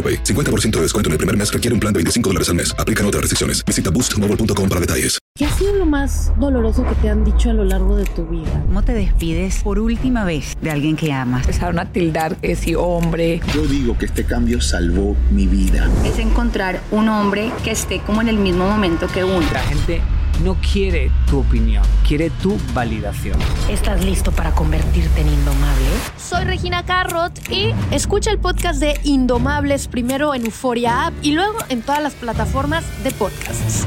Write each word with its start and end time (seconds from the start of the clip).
AroPay. 0.00 0.24
50% 0.24 0.70
de 0.70 0.82
descuento 0.82 1.08
en 1.08 1.12
el 1.12 1.18
primer 1.18 1.36
mes 1.36 1.52
requiere 1.52 1.74
un 1.74 1.80
plan 1.80 1.92
de 1.92 1.98
25 1.98 2.30
dólares 2.30 2.48
al 2.48 2.54
mes. 2.54 2.74
Aplican 2.78 3.04
otras 3.04 3.20
restricciones. 3.20 3.62
Visita 3.66 3.90
boostmobile.com 3.90 4.68
para 4.68 4.80
detalles. 4.80 5.20
¿Qué 5.36 5.46
ha 5.46 5.52
sido 5.52 5.74
lo 5.74 5.86
más 5.86 6.32
doloroso 6.38 6.84
que 6.84 6.94
te 6.96 7.08
han 7.08 7.24
dicho 7.24 7.50
a 7.50 7.54
lo 7.54 7.64
largo 7.64 7.96
de 7.96 8.04
tu 8.04 8.26
vida? 8.26 8.62
¿Cómo 8.66 8.82
te 8.82 8.92
despides 8.92 9.62
por 9.62 9.78
última 9.78 10.24
vez 10.24 10.56
de 10.60 10.70
alguien 10.70 10.96
que 10.96 11.12
amas? 11.12 11.42
Empezaron 11.42 11.78
a 11.78 11.92
tildar 11.92 12.36
que 12.36 12.56
si 12.56 12.74
hombre. 12.74 13.40
Yo 13.54 13.66
digo 13.66 13.96
que 13.96 14.06
este 14.06 14.24
cambio 14.24 14.60
salvó 14.60 15.16
mi 15.30 15.46
vida. 15.46 15.88
Es 16.04 16.18
encontrar 16.18 16.80
un 16.90 17.08
hombre 17.08 17.52
que 17.64 17.70
esté 17.70 18.00
como 18.00 18.20
en 18.20 18.28
el 18.28 18.36
mismo 18.38 18.68
momento 18.68 19.06
que 19.06 19.24
uno. 19.24 19.46
La 19.52 19.60
gente 19.60 20.02
no 20.42 20.56
quiere 20.72 21.10
tu 21.28 21.40
opinión, 21.40 21.82
quiere 22.06 22.30
tu 22.42 22.56
validación. 22.72 23.38
¿Estás 23.68 24.04
listo 24.04 24.32
para 24.32 24.52
convertirte 24.52 25.20
en 25.20 25.28
indomable? 25.28 25.86
Soy 26.16 26.44
Regina 26.44 26.84
Carrot 26.84 27.32
y 27.50 27.72
escucha 27.90 28.30
el 28.30 28.38
podcast 28.38 28.80
de 28.80 28.98
Indomables 29.04 29.88
primero 29.88 30.34
en 30.34 30.46
Euforia 30.46 31.06
App 31.06 31.14
y 31.22 31.32
luego 31.32 31.58
en 31.68 31.82
todas 31.82 32.02
las 32.02 32.14
plataformas 32.14 32.84
de 33.04 33.10
podcasts. 33.12 33.86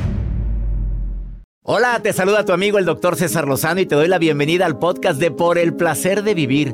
Hola, 1.64 2.02
te 2.02 2.12
saluda 2.14 2.45
tu 2.45 2.52
amigo 2.52 2.78
el 2.78 2.86
doctor 2.86 3.16
César 3.16 3.48
Lozano 3.48 3.80
y 3.80 3.86
te 3.86 3.95
doy 3.95 4.08
la 4.08 4.17
bienvenida 4.17 4.66
al 4.66 4.78
podcast 4.78 5.20
de 5.20 5.32
Por 5.32 5.58
el 5.58 5.73
placer 5.73 6.23
de 6.23 6.34
vivir. 6.36 6.73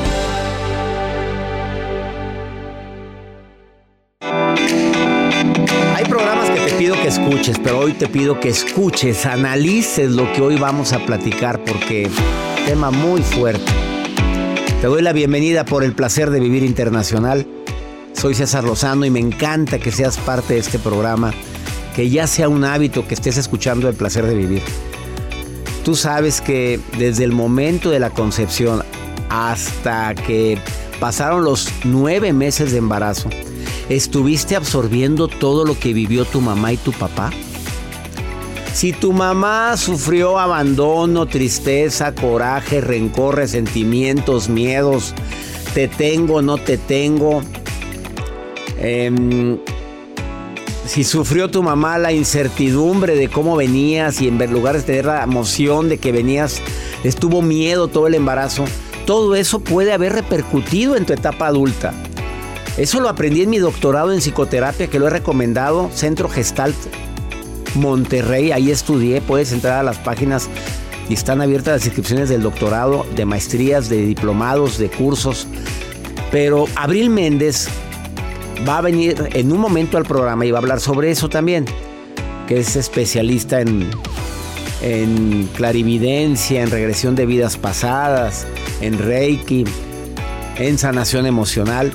Pero 7.63 7.79
hoy 7.79 7.93
te 7.93 8.07
pido 8.07 8.39
que 8.39 8.49
escuches, 8.49 9.25
analices 9.25 10.11
lo 10.11 10.31
que 10.31 10.41
hoy 10.41 10.57
vamos 10.57 10.93
a 10.93 11.03
platicar 11.03 11.63
porque 11.63 12.07
tema 12.67 12.91
muy 12.91 13.23
fuerte. 13.23 13.71
Te 14.79 14.85
doy 14.85 15.01
la 15.01 15.11
bienvenida 15.11 15.65
por 15.65 15.83
el 15.83 15.93
placer 15.93 16.29
de 16.29 16.39
vivir 16.39 16.61
internacional. 16.61 17.47
Soy 18.13 18.35
César 18.35 18.63
Lozano 18.63 19.05
y 19.05 19.09
me 19.09 19.19
encanta 19.19 19.79
que 19.79 19.91
seas 19.91 20.19
parte 20.19 20.53
de 20.53 20.59
este 20.59 20.77
programa, 20.77 21.33
que 21.95 22.11
ya 22.11 22.27
sea 22.27 22.47
un 22.47 22.63
hábito 22.63 23.07
que 23.07 23.15
estés 23.15 23.37
escuchando 23.37 23.89
el 23.89 23.95
placer 23.95 24.27
de 24.27 24.35
vivir. 24.35 24.61
Tú 25.83 25.95
sabes 25.95 26.41
que 26.41 26.79
desde 26.99 27.23
el 27.23 27.31
momento 27.31 27.89
de 27.89 27.99
la 27.99 28.11
concepción 28.11 28.83
hasta 29.29 30.13
que 30.13 30.59
pasaron 30.99 31.43
los 31.43 31.67
nueve 31.85 32.33
meses 32.33 32.71
de 32.71 32.77
embarazo, 32.77 33.29
¿estuviste 33.95 34.55
absorbiendo 34.55 35.27
todo 35.27 35.65
lo 35.65 35.77
que 35.77 35.93
vivió 35.93 36.25
tu 36.25 36.41
mamá 36.41 36.73
y 36.73 36.77
tu 36.77 36.91
papá? 36.91 37.31
Si 38.73 38.93
tu 38.93 39.11
mamá 39.11 39.75
sufrió 39.75 40.39
abandono, 40.39 41.25
tristeza, 41.25 42.15
coraje, 42.15 42.79
rencor, 42.79 43.35
resentimientos, 43.35 44.47
miedos, 44.47 45.13
te 45.73 45.89
tengo, 45.89 46.41
no 46.41 46.57
te 46.57 46.77
tengo. 46.77 47.41
Eh, 48.77 49.57
si 50.85 51.03
sufrió 51.03 51.51
tu 51.51 51.61
mamá 51.61 51.97
la 51.97 52.13
incertidumbre 52.13 53.15
de 53.15 53.29
cómo 53.29 53.55
venías 53.55 54.21
y 54.21 54.27
en 54.27 54.37
lugar 54.51 54.77
de 54.77 54.83
tener 54.83 55.05
la 55.05 55.23
emoción 55.23 55.89
de 55.89 55.97
que 55.97 56.11
venías, 56.11 56.61
estuvo 57.03 57.41
miedo 57.41 57.89
todo 57.89 58.07
el 58.07 58.15
embarazo, 58.15 58.65
todo 59.05 59.35
eso 59.35 59.59
puede 59.59 59.91
haber 59.91 60.13
repercutido 60.13 60.95
en 60.95 61.05
tu 61.05 61.13
etapa 61.13 61.47
adulta. 61.47 61.93
Eso 62.77 62.99
lo 62.99 63.09
aprendí 63.09 63.41
en 63.41 63.49
mi 63.49 63.59
doctorado 63.59 64.13
en 64.13 64.19
psicoterapia 64.19 64.87
que 64.87 64.99
lo 64.99 65.07
he 65.07 65.09
recomendado, 65.09 65.89
Centro 65.93 66.29
Gestalt 66.29 66.75
Monterrey, 67.75 68.51
ahí 68.51 68.71
estudié, 68.71 69.21
puedes 69.21 69.51
entrar 69.51 69.79
a 69.79 69.83
las 69.83 69.97
páginas 69.97 70.49
y 71.09 71.13
están 71.13 71.41
abiertas 71.41 71.73
las 71.75 71.85
inscripciones 71.85 72.29
del 72.29 72.41
doctorado, 72.41 73.05
de 73.15 73.25
maestrías, 73.25 73.89
de 73.89 74.05
diplomados, 74.05 74.77
de 74.77 74.89
cursos. 74.89 75.47
Pero 76.31 76.65
Abril 76.75 77.09
Méndez 77.09 77.67
va 78.67 78.77
a 78.77 78.81
venir 78.81 79.29
en 79.33 79.51
un 79.51 79.59
momento 79.59 79.97
al 79.97 80.05
programa 80.05 80.45
y 80.45 80.51
va 80.51 80.59
a 80.59 80.61
hablar 80.61 80.79
sobre 80.79 81.11
eso 81.11 81.29
también, 81.29 81.65
que 82.47 82.59
es 82.59 82.75
especialista 82.75 83.61
en, 83.61 83.89
en 84.81 85.49
clarividencia, 85.55 86.61
en 86.61 86.71
regresión 86.71 87.15
de 87.15 87.25
vidas 87.25 87.57
pasadas, 87.57 88.45
en 88.79 88.97
Reiki, 88.97 89.65
en 90.57 90.77
sanación 90.77 91.25
emocional. 91.25 91.93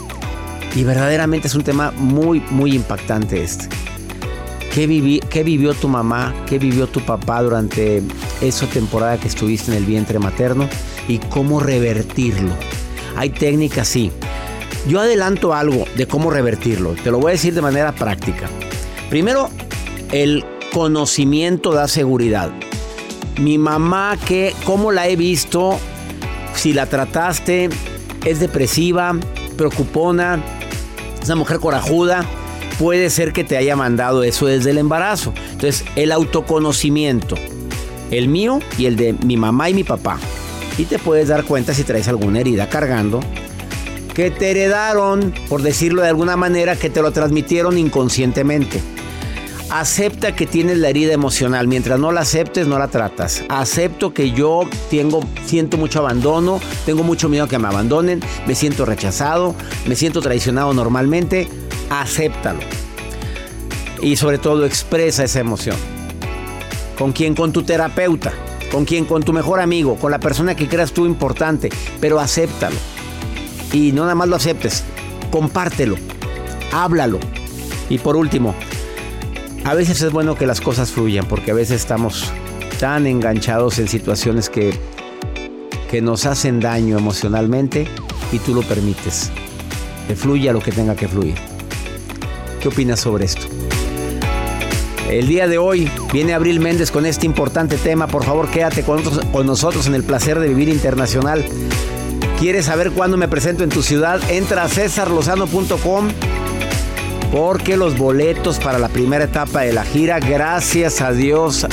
Y 0.77 0.85
verdaderamente 0.85 1.49
es 1.49 1.55
un 1.55 1.65
tema 1.65 1.91
muy, 1.93 2.41
muy 2.51 2.75
impactante 2.75 3.43
este. 3.43 3.67
¿Qué, 4.75 4.87
viví, 4.87 5.21
¿Qué, 5.31 5.43
vivió 5.43 5.73
tu 5.73 5.89
mamá? 5.89 6.35
¿Qué 6.47 6.59
vivió 6.59 6.87
tu 6.87 7.01
papá 7.01 7.41
durante 7.41 8.03
esa 8.43 8.67
temporada 8.67 9.17
que 9.19 9.27
estuviste 9.27 9.71
en 9.71 9.79
el 9.79 9.87
vientre 9.87 10.19
materno? 10.19 10.69
¿Y 11.09 11.17
cómo 11.17 11.61
revertirlo? 11.61 12.51
Hay 13.17 13.31
técnicas, 13.31 13.89
sí. 13.89 14.13
Yo 14.87 15.01
adelanto 15.01 15.55
algo 15.55 15.87
de 15.97 16.07
cómo 16.07 16.31
revertirlo. 16.31 16.95
Te 17.03 17.11
lo 17.11 17.21
voy 17.21 17.31
a 17.31 17.33
decir 17.33 17.55
de 17.55 17.63
manera 17.63 17.93
práctica. 17.93 18.47
Primero, 19.09 19.49
el 20.13 20.45
conocimiento 20.75 21.73
da 21.73 21.89
seguridad. 21.89 22.51
Mi 23.41 23.57
mamá, 23.57 24.19
que, 24.27 24.55
¿cómo 24.65 24.93
la 24.93 25.09
he 25.09 25.17
visto? 25.17 25.79
Si 26.55 26.75
la 26.75 26.85
trataste, 26.85 27.71
es 28.27 28.41
depresiva, 28.41 29.17
preocupona, 29.57 30.43
es 31.27 31.31
una 31.31 31.41
mujer 31.41 31.59
corajuda 31.59 32.25
puede 32.79 33.11
ser 33.11 33.33
que 33.33 33.43
te 33.43 33.57
haya 33.57 33.75
mandado 33.75 34.23
eso 34.23 34.47
desde 34.47 34.71
el 34.71 34.79
embarazo. 34.79 35.35
Entonces, 35.51 35.85
el 35.97 36.13
autoconocimiento, 36.13 37.35
el 38.13 38.29
mío 38.29 38.61
y 38.79 38.87
el 38.87 38.95
de 38.95 39.13
mi 39.13 39.37
mamá 39.37 39.69
y 39.69 39.75
mi 39.75 39.83
papá. 39.83 40.21
Y 40.79 40.85
te 40.85 41.01
puedes 41.01 41.27
dar 41.27 41.43
cuenta 41.43 41.75
si 41.75 41.83
traes 41.83 42.07
alguna 42.07 42.39
herida 42.39 42.69
cargando 42.69 43.21
que 44.15 44.31
te 44.31 44.53
heredaron, 44.53 45.35
por 45.49 45.63
decirlo 45.63 46.03
de 46.03 46.09
alguna 46.09 46.37
manera, 46.37 46.77
que 46.77 46.91
te 46.91 47.03
lo 47.03 47.11
transmitieron 47.11 47.77
inconscientemente. 47.77 48.81
Acepta 49.71 50.37
que 50.37 50.47
tienes 50.47 50.79
la 50.79 50.91
herida 50.91 51.13
emocional. 51.13 51.67
Mientras 51.67 51.99
no 51.99 52.13
la 52.13 52.21
aceptes, 52.21 52.69
no 52.69 52.79
la 52.79 52.89
tratas. 52.89 53.43
Acepto 53.49 54.15
que 54.15 54.31
yo 54.31 54.63
tengo, 54.91 55.21
siento 55.45 55.77
mucho 55.77 55.99
abandono, 55.99 56.61
tengo 56.85 57.03
mucho 57.03 57.29
miedo 57.29 57.45
a 57.45 57.49
que 57.49 57.59
me 57.59 57.67
abandonen, 57.67 58.21
me 58.47 58.55
siento 58.55 58.85
rechazado, 58.85 59.57
me 59.87 59.97
siento 59.97 60.21
traicionado 60.21 60.73
normalmente 60.73 61.49
acéptalo. 61.91 62.61
Y 64.01 64.17
sobre 64.17 64.39
todo 64.39 64.65
expresa 64.65 65.25
esa 65.25 65.41
emoción. 65.41 65.77
¿Con 66.97 67.13
quién? 67.13 67.35
Con 67.35 67.53
tu 67.53 67.63
terapeuta. 67.63 68.33
¿Con 68.71 68.85
quién? 68.85 69.05
Con 69.05 69.23
tu 69.23 69.33
mejor 69.33 69.61
amigo. 69.61 69.97
Con 69.97 70.11
la 70.11 70.19
persona 70.19 70.55
que 70.55 70.69
creas 70.69 70.93
tú 70.93 71.07
importante. 71.07 71.71
Pero 72.01 72.21
acéptalo. 72.21 72.77
Y 73.73 73.93
no 73.93 74.03
nada 74.03 74.15
más 74.15 74.29
lo 74.29 74.37
aceptes. 74.37 74.85
Compártelo. 75.31 75.97
Háblalo. 76.73 77.19
Y 77.89 77.99
por 77.99 78.17
último, 78.17 78.55
a 79.67 79.75
veces 79.75 80.01
es 80.01 80.13
bueno 80.13 80.35
que 80.35 80.47
las 80.47 80.61
cosas 80.61 80.93
fluyan. 80.93 81.27
Porque 81.27 81.51
a 81.51 81.55
veces 81.55 81.81
estamos 81.81 82.33
tan 82.81 83.07
enganchados 83.07 83.79
en 83.79 83.89
situaciones 83.89 84.49
que 84.49 84.73
que 85.91 86.01
nos 86.03 86.27
hacen 86.27 86.61
daño 86.61 86.99
emocionalmente 86.99 87.87
y 88.33 88.39
tú 88.39 88.55
lo 88.55 88.63
permites. 88.63 89.31
Que 90.09 90.17
fluya 90.17 90.53
lo 90.53 90.61
que 90.61 90.73
tenga 90.73 90.95
que 90.95 91.09
fluir. 91.09 91.37
¿Qué 92.61 92.69
opinas 92.69 93.01
sobre 93.01 93.25
esto? 93.25 93.47
El 95.09 95.29
día 95.29 95.47
de 95.47 95.59
hoy 95.59 95.89
viene 96.13 96.35
Abril 96.35 96.59
Méndez 96.59 96.91
con 96.91 97.07
este 97.07 97.27
importante 97.27 97.77
tema. 97.77 98.09
Por 98.09 98.25
favor, 98.25 98.49
quédate 98.49 98.83
con, 98.83 99.03
con 99.31 99.47
nosotros 99.47 99.87
en 99.87 99.95
el 99.95 100.03
placer 100.03 100.41
de 100.41 100.49
vivir 100.49 100.69
internacional. 100.69 101.45
¿Quieres 102.41 102.67
saber 102.67 102.91
cuándo 102.91 103.17
me 103.17 103.29
presento 103.29 103.63
en 103.63 103.71
tu 103.71 103.83
ciudad? 103.83 104.21
Entra 104.31 104.65
a 104.65 104.69
cesarlozano.com 104.69 106.09
porque 107.33 107.77
los 107.77 107.97
boletos 107.99 108.59
para 108.59 108.79
la 108.79 108.89
primera 108.89 109.25
etapa 109.25 109.63
de 109.63 109.73
la 109.73 109.85
gira, 109.85 110.21
gracias 110.21 111.01
a 111.01 111.13
Dios 111.13 111.67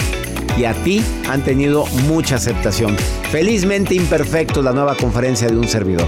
y 0.57 0.65
a 0.65 0.73
ti, 0.73 1.03
han 1.29 1.43
tenido 1.43 1.85
mucha 2.07 2.35
aceptación. 2.35 2.95
Felizmente 3.31 3.95
imperfecto 3.95 4.61
la 4.61 4.71
nueva 4.71 4.95
conferencia 4.95 5.47
de 5.47 5.57
un 5.57 5.67
servidor. 5.67 6.07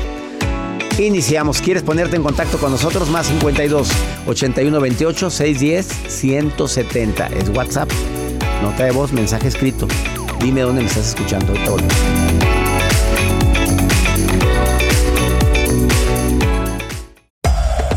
Iniciamos. 0.97 1.61
¿Quieres 1.61 1.83
ponerte 1.83 2.15
en 2.15 2.23
contacto 2.23 2.57
con 2.57 2.71
nosotros? 2.71 3.09
Más 3.09 3.27
52 3.27 3.89
81 4.27 4.79
28 4.79 5.29
610 5.29 5.87
170. 6.07 7.27
Es 7.27 7.49
WhatsApp. 7.49 7.89
Nota 8.61 8.85
de 8.85 8.91
voz, 8.91 9.11
mensaje 9.11 9.49
escrito. 9.49 9.87
Dime 10.39 10.61
dónde 10.61 10.81
me 10.81 10.87
estás 10.87 11.09
escuchando. 11.09 11.53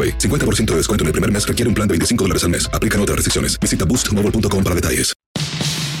AroPay. 0.00 0.18
50% 0.18 0.64
de 0.66 0.76
descuento 0.76 1.04
en 1.04 1.06
el 1.08 1.12
primer 1.12 1.30
mes 1.30 1.46
requiere 1.46 1.68
un 1.68 1.74
plan 1.74 1.86
de 1.86 1.92
25 1.92 2.24
dólares 2.24 2.44
al 2.44 2.50
mes. 2.50 2.70
Aplican 2.72 3.00
otras 3.00 3.16
restricciones. 3.16 3.58
Visita 3.58 3.84
boostmobile.com 3.84 4.64
para 4.64 4.74
detalles. 4.74 5.14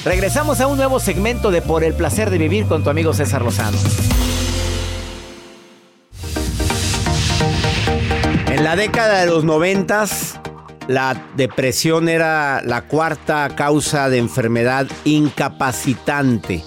Regresamos 0.04 0.60
a 0.60 0.66
un 0.66 0.78
nuevo 0.78 0.98
segmento 0.98 1.50
de 1.50 1.60
Por 1.60 1.84
el 1.84 1.92
placer 1.92 2.30
de 2.30 2.38
vivir 2.38 2.64
con 2.66 2.82
tu 2.82 2.88
amigo 2.88 3.12
César 3.12 3.42
Lozano. 3.42 3.76
En 8.46 8.64
la 8.64 8.76
década 8.76 9.20
de 9.20 9.26
los 9.26 9.44
noventas, 9.44 10.40
la 10.88 11.22
depresión 11.36 12.08
era 12.08 12.62
la 12.62 12.82
cuarta 12.82 13.48
causa 13.54 14.08
de 14.08 14.18
enfermedad 14.18 14.86
incapacitante. 15.04 16.64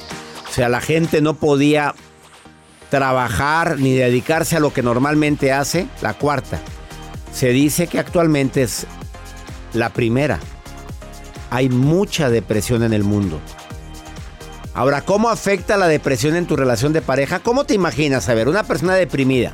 O 0.48 0.54
sea, 0.54 0.70
la 0.70 0.82
gente 0.82 1.22
no 1.22 1.34
podía 1.34 1.96
trabajar 2.90 3.80
ni 3.80 3.94
dedicarse 3.94 4.58
a 4.58 4.60
lo 4.60 4.72
que 4.72 4.84
normalmente 4.84 5.52
hace. 5.52 5.88
La 6.02 6.14
cuarta. 6.14 6.60
Se 7.34 7.50
dice 7.50 7.88
que 7.88 8.00
actualmente 8.00 8.64
es 8.64 8.86
la 9.74 9.90
primera. 9.90 10.40
Hay 11.50 11.70
mucha 11.70 12.30
depresión 12.30 12.84
en 12.84 12.94
el 12.94 13.04
mundo. 13.04 13.40
Ahora, 14.76 15.02
¿cómo 15.02 15.30
afecta 15.30 15.78
la 15.78 15.88
depresión 15.88 16.36
en 16.36 16.48
tu 16.48 16.56
relación 16.56 16.94
de 16.94 17.02
pareja? 17.02 17.40
¿Cómo 17.40 17.64
te 17.64 17.74
imaginas? 17.74 18.30
A 18.30 18.34
ver, 18.34 18.48
una 18.48 18.64
persona 18.64 18.96
deprimida. 18.96 19.54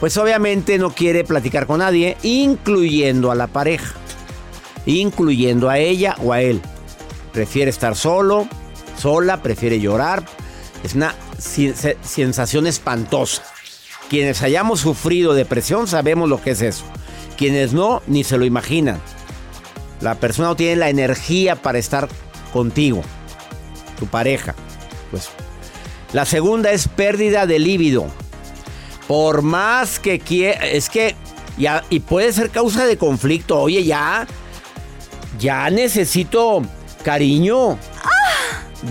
Pues 0.00 0.16
obviamente 0.16 0.78
no 0.78 0.90
quiere 0.90 1.24
platicar 1.24 1.66
con 1.66 1.78
nadie, 1.78 2.16
incluyendo 2.22 3.30
a 3.30 3.34
la 3.34 3.46
pareja. 3.46 3.94
Incluyendo 4.86 5.70
a 5.70 5.78
ella 5.78 6.16
o 6.22 6.32
a 6.32 6.40
él. 6.42 6.60
Prefiere 7.32 7.70
estar 7.70 7.96
solo, 7.96 8.46
sola, 8.98 9.42
prefiere 9.42 9.80
llorar. 9.80 10.24
Es 10.84 10.94
una 10.94 11.14
sensación 11.38 12.66
espantosa. 12.66 13.42
Quienes 14.08 14.42
hayamos 14.42 14.80
sufrido 14.80 15.34
depresión 15.34 15.88
sabemos 15.88 16.28
lo 16.28 16.40
que 16.40 16.50
es 16.50 16.62
eso. 16.62 16.84
Quienes 17.36 17.72
no, 17.72 18.02
ni 18.06 18.24
se 18.24 18.38
lo 18.38 18.44
imaginan. 18.44 19.00
La 20.00 20.14
persona 20.16 20.48
no 20.48 20.56
tiene 20.56 20.76
la 20.76 20.88
energía 20.88 21.56
para 21.56 21.78
estar 21.78 22.08
contigo, 22.52 23.02
tu 23.98 24.06
pareja. 24.06 24.54
Pues 25.10 25.30
la 26.12 26.24
segunda 26.24 26.70
es 26.70 26.88
pérdida 26.88 27.46
de 27.46 27.58
líbido. 27.58 28.06
Por 29.08 29.42
más 29.42 29.98
que 29.98 30.18
quiera, 30.18 30.66
es 30.66 30.88
que 30.88 31.14
ya 31.58 31.84
y 31.90 32.00
puede 32.00 32.32
ser 32.32 32.50
causa 32.50 32.86
de 32.86 32.96
conflicto. 32.96 33.60
Oye, 33.60 33.84
ya 33.84 34.26
ya 35.38 35.68
necesito 35.70 36.62
cariño. 37.02 37.78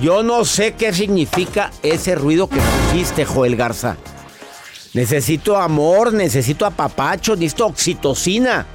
Yo 0.02 0.24
no 0.24 0.44
sé 0.46 0.74
qué 0.74 0.94
significa 0.94 1.72
ese 1.84 2.16
ruido 2.16 2.50
que 2.50 2.60
pusiste, 2.60 3.26
Joel 3.26 3.56
Garza. 3.56 3.98
Necesito 4.94 5.58
amor, 5.58 6.14
necesito 6.14 6.66
apapacho, 6.66 7.36
necesito 7.36 7.66
oxitocina. 7.66 8.68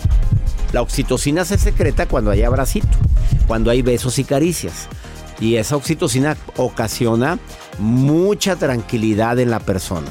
La 0.72 0.82
oxitocina 0.82 1.44
se 1.44 1.58
secreta 1.58 2.06
cuando 2.06 2.30
hay 2.30 2.42
abracito, 2.42 2.88
cuando 3.46 3.70
hay 3.70 3.82
besos 3.82 4.18
y 4.18 4.24
caricias. 4.24 4.88
Y 5.40 5.56
esa 5.56 5.76
oxitocina 5.76 6.36
ocasiona 6.56 7.38
mucha 7.78 8.56
tranquilidad 8.56 9.38
en 9.38 9.50
la 9.50 9.60
persona. 9.60 10.08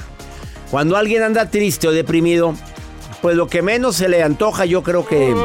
Cuando 0.72 0.96
alguien 0.96 1.24
anda 1.24 1.50
triste 1.50 1.88
o 1.88 1.92
deprimido, 1.92 2.56
pues 3.22 3.36
lo 3.36 3.48
que 3.48 3.62
menos 3.62 3.98
se 3.98 4.08
le 4.08 4.24
antoja, 4.24 4.66
yo 4.66 4.84
creo 4.84 5.06
que. 5.06 5.36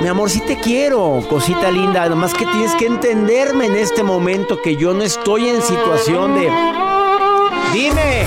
Mi 0.00 0.08
amor, 0.08 0.30
sí 0.30 0.40
te 0.46 0.58
quiero, 0.58 1.22
cosita 1.28 1.70
linda. 1.70 2.08
Nomás 2.08 2.32
que 2.32 2.46
tienes 2.46 2.74
que 2.74 2.86
entenderme 2.86 3.66
en 3.66 3.76
este 3.76 4.02
momento 4.02 4.60
que 4.62 4.76
yo 4.76 4.94
no 4.94 5.02
estoy 5.02 5.48
en 5.48 5.62
situación 5.62 6.34
de. 6.34 6.50
Dime, 7.72 8.24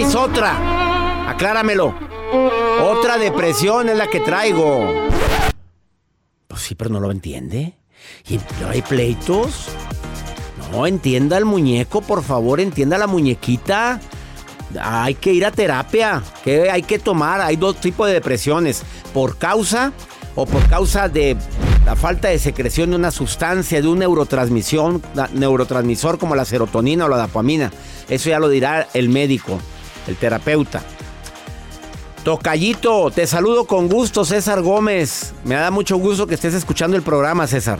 traes 0.00 0.14
otra. 0.14 1.30
Acláramelo. 1.30 1.94
Otra 2.82 3.18
depresión 3.18 3.88
es 3.88 3.96
la 3.96 4.06
que 4.06 4.20
traigo. 4.20 5.08
Pues 6.48 6.62
sí, 6.62 6.74
pero 6.74 6.90
no 6.90 7.00
lo 7.00 7.10
entiende. 7.10 7.74
¿Y 8.28 8.40
hay 8.68 8.82
pleitos? 8.82 9.68
No, 10.72 10.86
entienda 10.86 11.36
al 11.36 11.44
muñeco, 11.44 12.00
por 12.00 12.22
favor, 12.22 12.60
entienda 12.60 12.96
la 12.96 13.06
muñequita. 13.06 14.00
Hay 14.80 15.14
que 15.14 15.32
ir 15.32 15.44
a 15.44 15.50
terapia. 15.50 16.22
¿Qué 16.44 16.70
hay 16.70 16.82
que 16.82 16.98
tomar? 16.98 17.40
Hay 17.40 17.56
dos 17.56 17.76
tipos 17.76 18.06
de 18.06 18.14
depresiones. 18.14 18.82
Por 19.12 19.36
causa 19.36 19.92
o 20.36 20.46
por 20.46 20.66
causa 20.68 21.08
de 21.08 21.36
la 21.84 21.96
falta 21.96 22.28
de 22.28 22.38
secreción 22.38 22.90
de 22.90 22.96
una 22.96 23.10
sustancia, 23.10 23.82
de 23.82 23.88
un 23.88 23.98
neurotransmisión, 23.98 25.02
neurotransmisor 25.34 26.18
como 26.18 26.36
la 26.36 26.44
serotonina 26.44 27.06
o 27.06 27.08
la 27.08 27.18
dopamina. 27.18 27.72
Eso 28.08 28.30
ya 28.30 28.38
lo 28.38 28.48
dirá 28.48 28.88
el 28.94 29.08
médico, 29.08 29.58
el 30.06 30.16
terapeuta. 30.16 30.82
Tocayito, 32.24 33.10
te 33.10 33.26
saludo 33.26 33.64
con 33.64 33.88
gusto, 33.88 34.24
César 34.24 34.60
Gómez. 34.60 35.32
Me 35.44 35.54
da 35.54 35.70
mucho 35.70 35.96
gusto 35.96 36.26
que 36.26 36.34
estés 36.34 36.52
escuchando 36.52 36.96
el 36.96 37.02
programa, 37.02 37.46
César. 37.46 37.78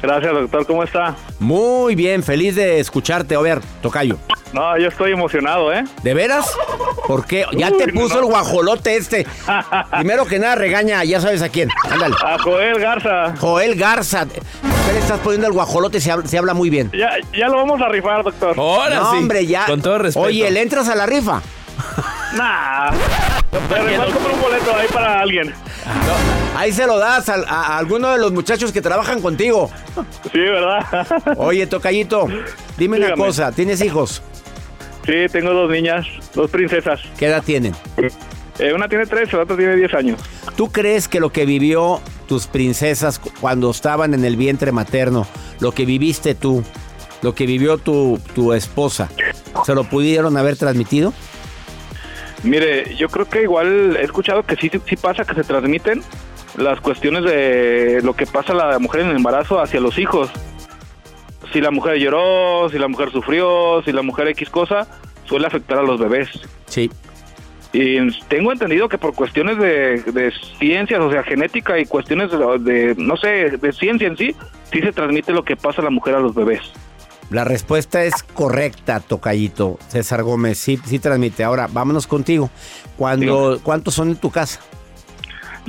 Gracias, 0.00 0.32
doctor. 0.32 0.66
¿Cómo 0.66 0.84
está? 0.84 1.16
Muy 1.40 1.96
bien, 1.96 2.22
feliz 2.22 2.54
de 2.54 2.78
escucharte. 2.78 3.34
A 3.34 3.40
ver, 3.40 3.60
Tocayo. 3.82 4.16
No, 4.52 4.78
yo 4.78 4.88
estoy 4.88 5.12
emocionado, 5.12 5.72
¿eh? 5.72 5.84
¿De 6.02 6.14
veras? 6.14 6.50
¿Por 7.06 7.26
qué? 7.26 7.44
Ya 7.52 7.70
te 7.70 7.92
puso 7.92 8.20
el 8.20 8.26
guajolote 8.26 8.96
este. 8.96 9.26
Primero 9.90 10.24
que 10.24 10.38
nada, 10.38 10.54
regaña, 10.54 11.02
ya 11.04 11.20
sabes 11.20 11.42
a 11.42 11.48
quién. 11.48 11.68
Ándale. 11.90 12.14
A 12.24 12.38
Joel 12.38 12.78
Garza. 12.78 13.34
Joel 13.38 13.74
Garza. 13.74 14.26
¿Qué 14.88 14.94
le 14.94 15.00
estás 15.00 15.20
poniendo 15.20 15.46
el 15.48 15.52
guajolote? 15.52 16.00
Se 16.00 16.10
habla, 16.10 16.26
se 16.26 16.38
habla 16.38 16.54
muy 16.54 16.70
bien. 16.70 16.90
Ya, 16.92 17.10
ya 17.36 17.48
lo 17.48 17.56
vamos 17.56 17.78
a 17.82 17.88
rifar, 17.90 18.24
doctor. 18.24 18.58
Ahora 18.58 18.96
no, 18.96 19.10
sí. 19.10 19.16
hombre, 19.18 19.46
ya. 19.46 19.66
Con 19.66 19.82
todo 19.82 19.98
respeto. 19.98 20.26
Oye, 20.26 20.50
¿le 20.50 20.62
entras 20.62 20.88
a 20.88 20.94
la 20.94 21.04
rifa? 21.06 21.42
Nah. 22.36 22.90
Pero 23.70 23.90
igual 23.90 24.12
compro 24.12 24.34
un 24.34 24.40
boleto 24.42 24.76
ahí 24.76 24.86
para 24.92 25.20
alguien. 25.20 25.54
Ahí 26.54 26.72
se 26.72 26.86
lo 26.86 26.98
das 26.98 27.26
a, 27.30 27.34
a- 27.36 27.62
a 27.74 27.78
alguno 27.78 28.10
de 28.12 28.18
los 28.18 28.32
muchachos 28.32 28.70
que 28.70 28.82
trabajan 28.82 29.22
contigo. 29.22 29.70
Sí, 30.30 30.38
¿verdad? 30.38 31.06
Oye, 31.38 31.66
Tocayito, 31.66 32.26
dime 32.76 32.98
una 32.98 33.06
Dígame. 33.06 33.24
cosa. 33.24 33.50
¿Tienes 33.52 33.80
hijos? 33.82 34.22
Sí, 35.06 35.26
tengo 35.32 35.52
dos 35.54 35.70
niñas, 35.70 36.06
dos 36.34 36.50
princesas. 36.50 37.00
¿Qué 37.18 37.26
edad 37.26 37.42
tienen? 37.42 37.74
Eh, 38.58 38.72
una 38.72 38.88
tiene 38.88 39.06
13, 39.06 39.36
la 39.36 39.42
otra 39.44 39.56
tiene 39.56 39.76
10 39.76 39.94
años. 39.94 40.20
¿Tú 40.56 40.70
crees 40.72 41.08
que 41.08 41.20
lo 41.20 41.30
que 41.30 41.46
vivió 41.46 42.00
tus 42.26 42.46
princesas 42.46 43.20
cuando 43.40 43.70
estaban 43.70 44.14
en 44.14 44.24
el 44.24 44.36
vientre 44.36 44.72
materno, 44.72 45.26
lo 45.60 45.72
que 45.72 45.84
viviste 45.84 46.34
tú, 46.34 46.64
lo 47.22 47.34
que 47.34 47.46
vivió 47.46 47.78
tu, 47.78 48.20
tu 48.34 48.52
esposa, 48.52 49.08
¿se 49.64 49.74
lo 49.74 49.84
pudieron 49.84 50.36
haber 50.36 50.56
transmitido? 50.56 51.12
Mire, 52.42 52.94
yo 52.96 53.08
creo 53.08 53.28
que 53.28 53.42
igual 53.42 53.96
he 53.96 54.04
escuchado 54.04 54.44
que 54.44 54.56
sí, 54.56 54.70
sí 54.86 54.96
pasa 54.96 55.24
que 55.24 55.34
se 55.34 55.44
transmiten 55.44 56.02
las 56.56 56.80
cuestiones 56.80 57.24
de 57.24 58.00
lo 58.02 58.14
que 58.14 58.26
pasa 58.26 58.52
a 58.52 58.56
la 58.56 58.78
mujer 58.78 59.02
en 59.02 59.08
el 59.08 59.16
embarazo 59.16 59.60
hacia 59.60 59.80
los 59.80 59.98
hijos. 59.98 60.30
Si 61.52 61.60
la 61.60 61.70
mujer 61.70 61.98
lloró, 61.98 62.68
si 62.70 62.78
la 62.78 62.88
mujer 62.88 63.10
sufrió, 63.10 63.82
si 63.84 63.92
la 63.92 64.02
mujer 64.02 64.28
X 64.28 64.50
cosa, 64.50 64.86
suele 65.24 65.46
afectar 65.46 65.78
a 65.78 65.82
los 65.82 65.98
bebés. 65.98 66.28
Sí. 66.66 66.90
Y 67.72 67.98
tengo 68.28 68.50
entendido 68.52 68.88
que 68.88 68.96
por 68.98 69.14
cuestiones 69.14 69.58
de, 69.58 70.00
de 70.02 70.32
ciencias, 70.58 71.00
o 71.00 71.10
sea, 71.10 71.22
genética 71.22 71.78
y 71.78 71.84
cuestiones 71.84 72.30
de, 72.30 72.38
de, 72.60 72.94
no 72.96 73.16
sé, 73.16 73.58
de 73.58 73.72
ciencia 73.72 74.08
en 74.08 74.16
sí, 74.16 74.34
sí 74.72 74.80
se 74.80 74.92
transmite 74.92 75.32
lo 75.32 75.44
que 75.44 75.54
pasa 75.56 75.82
a 75.82 75.84
la 75.84 75.90
mujer 75.90 76.14
a 76.14 76.20
los 76.20 76.34
bebés. 76.34 76.62
La 77.30 77.44
respuesta 77.44 78.02
es 78.04 78.22
correcta, 78.22 79.00
Tocayito. 79.00 79.78
César 79.88 80.22
Gómez, 80.22 80.56
sí, 80.56 80.78
sí 80.82 80.98
transmite. 80.98 81.44
Ahora, 81.44 81.68
vámonos 81.70 82.06
contigo. 82.06 82.48
Cuando, 82.96 83.60
¿Cuántos 83.62 83.92
son 83.94 84.08
en 84.08 84.16
tu 84.16 84.30
casa? 84.30 84.60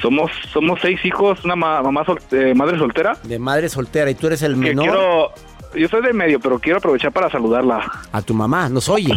Somos 0.02 0.32
somos 0.54 0.80
seis 0.82 1.04
hijos, 1.04 1.44
una 1.44 1.58
ma- 1.58 1.82
mamá 1.82 2.06
sol- 2.06 2.22
eh, 2.32 2.54
madre 2.56 2.78
soltera. 2.78 3.18
De 3.24 3.38
madre 3.38 3.68
soltera, 3.68 4.10
¿y 4.10 4.16
tú 4.16 4.28
eres 4.28 4.42
el 4.44 4.54
Que 4.54 4.60
menor? 4.74 4.86
quiero, 4.86 5.32
yo 5.76 5.88
soy 5.90 6.02
de 6.02 6.14
medio, 6.14 6.40
pero 6.40 6.58
quiero 6.60 6.78
aprovechar 6.78 7.12
para 7.12 7.30
saludarla. 7.30 7.82
A 8.14 8.22
tu 8.22 8.34
mamá, 8.34 8.70
nos 8.70 8.88
oye. 8.88 9.12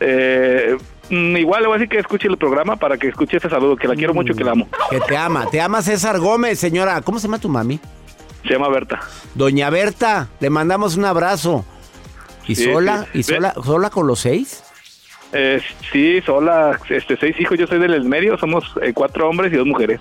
Eh, 0.00 0.76
igual 1.10 1.62
le 1.62 1.68
voy 1.68 1.76
a 1.76 1.78
decir 1.78 1.88
que 1.88 1.98
escuche 1.98 2.28
el 2.28 2.36
programa 2.38 2.76
para 2.76 2.96
que 2.96 3.08
escuche 3.08 3.36
ese 3.36 3.48
saludo, 3.48 3.76
que 3.76 3.88
la 3.88 3.94
quiero 3.94 4.14
mucho 4.14 4.32
y 4.32 4.36
que 4.36 4.44
la 4.44 4.52
amo. 4.52 4.68
Que 4.90 5.00
te 5.00 5.16
ama. 5.16 5.46
Te 5.50 5.60
ama 5.60 5.82
César 5.82 6.18
Gómez, 6.18 6.58
señora. 6.58 7.00
¿Cómo 7.02 7.18
se 7.18 7.26
llama 7.26 7.38
tu 7.38 7.48
mami? 7.48 7.78
Se 8.42 8.50
llama 8.54 8.68
Berta. 8.68 9.00
Doña 9.34 9.70
Berta, 9.70 10.28
le 10.40 10.50
mandamos 10.50 10.96
un 10.96 11.04
abrazo. 11.04 11.64
¿Y 12.46 12.54
Sí, 12.56 12.64
sola? 12.64 13.06
sí. 13.12 13.20
¿Y 13.20 13.22
sola, 13.22 13.54
sola 13.64 13.90
con 13.90 14.06
los 14.06 14.20
seis? 14.20 14.62
Eh, 15.32 15.60
sí, 15.92 16.20
sola, 16.24 16.78
este, 16.90 17.16
seis 17.16 17.34
hijos, 17.40 17.58
yo 17.58 17.66
soy 17.66 17.78
del 17.80 18.04
medio, 18.04 18.36
somos 18.38 18.64
eh, 18.82 18.92
cuatro 18.94 19.28
hombres 19.28 19.52
y 19.52 19.56
dos 19.56 19.66
mujeres. 19.66 20.00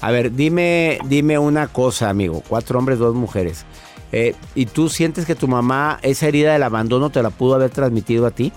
A 0.00 0.10
ver, 0.10 0.32
dime, 0.32 0.98
dime 1.04 1.38
una 1.38 1.68
cosa, 1.68 2.10
amigo. 2.10 2.42
Cuatro 2.48 2.78
hombres, 2.78 2.98
dos 2.98 3.14
mujeres. 3.14 3.64
Eh, 4.12 4.34
¿Y 4.54 4.66
tú 4.66 4.88
sientes 4.88 5.24
que 5.24 5.34
tu 5.36 5.46
mamá, 5.46 5.98
esa 6.02 6.26
herida 6.26 6.52
del 6.52 6.62
abandono, 6.64 7.10
te 7.10 7.22
la 7.22 7.30
pudo 7.30 7.54
haber 7.54 7.70
transmitido 7.70 8.26
a 8.26 8.32
ti? 8.32 8.52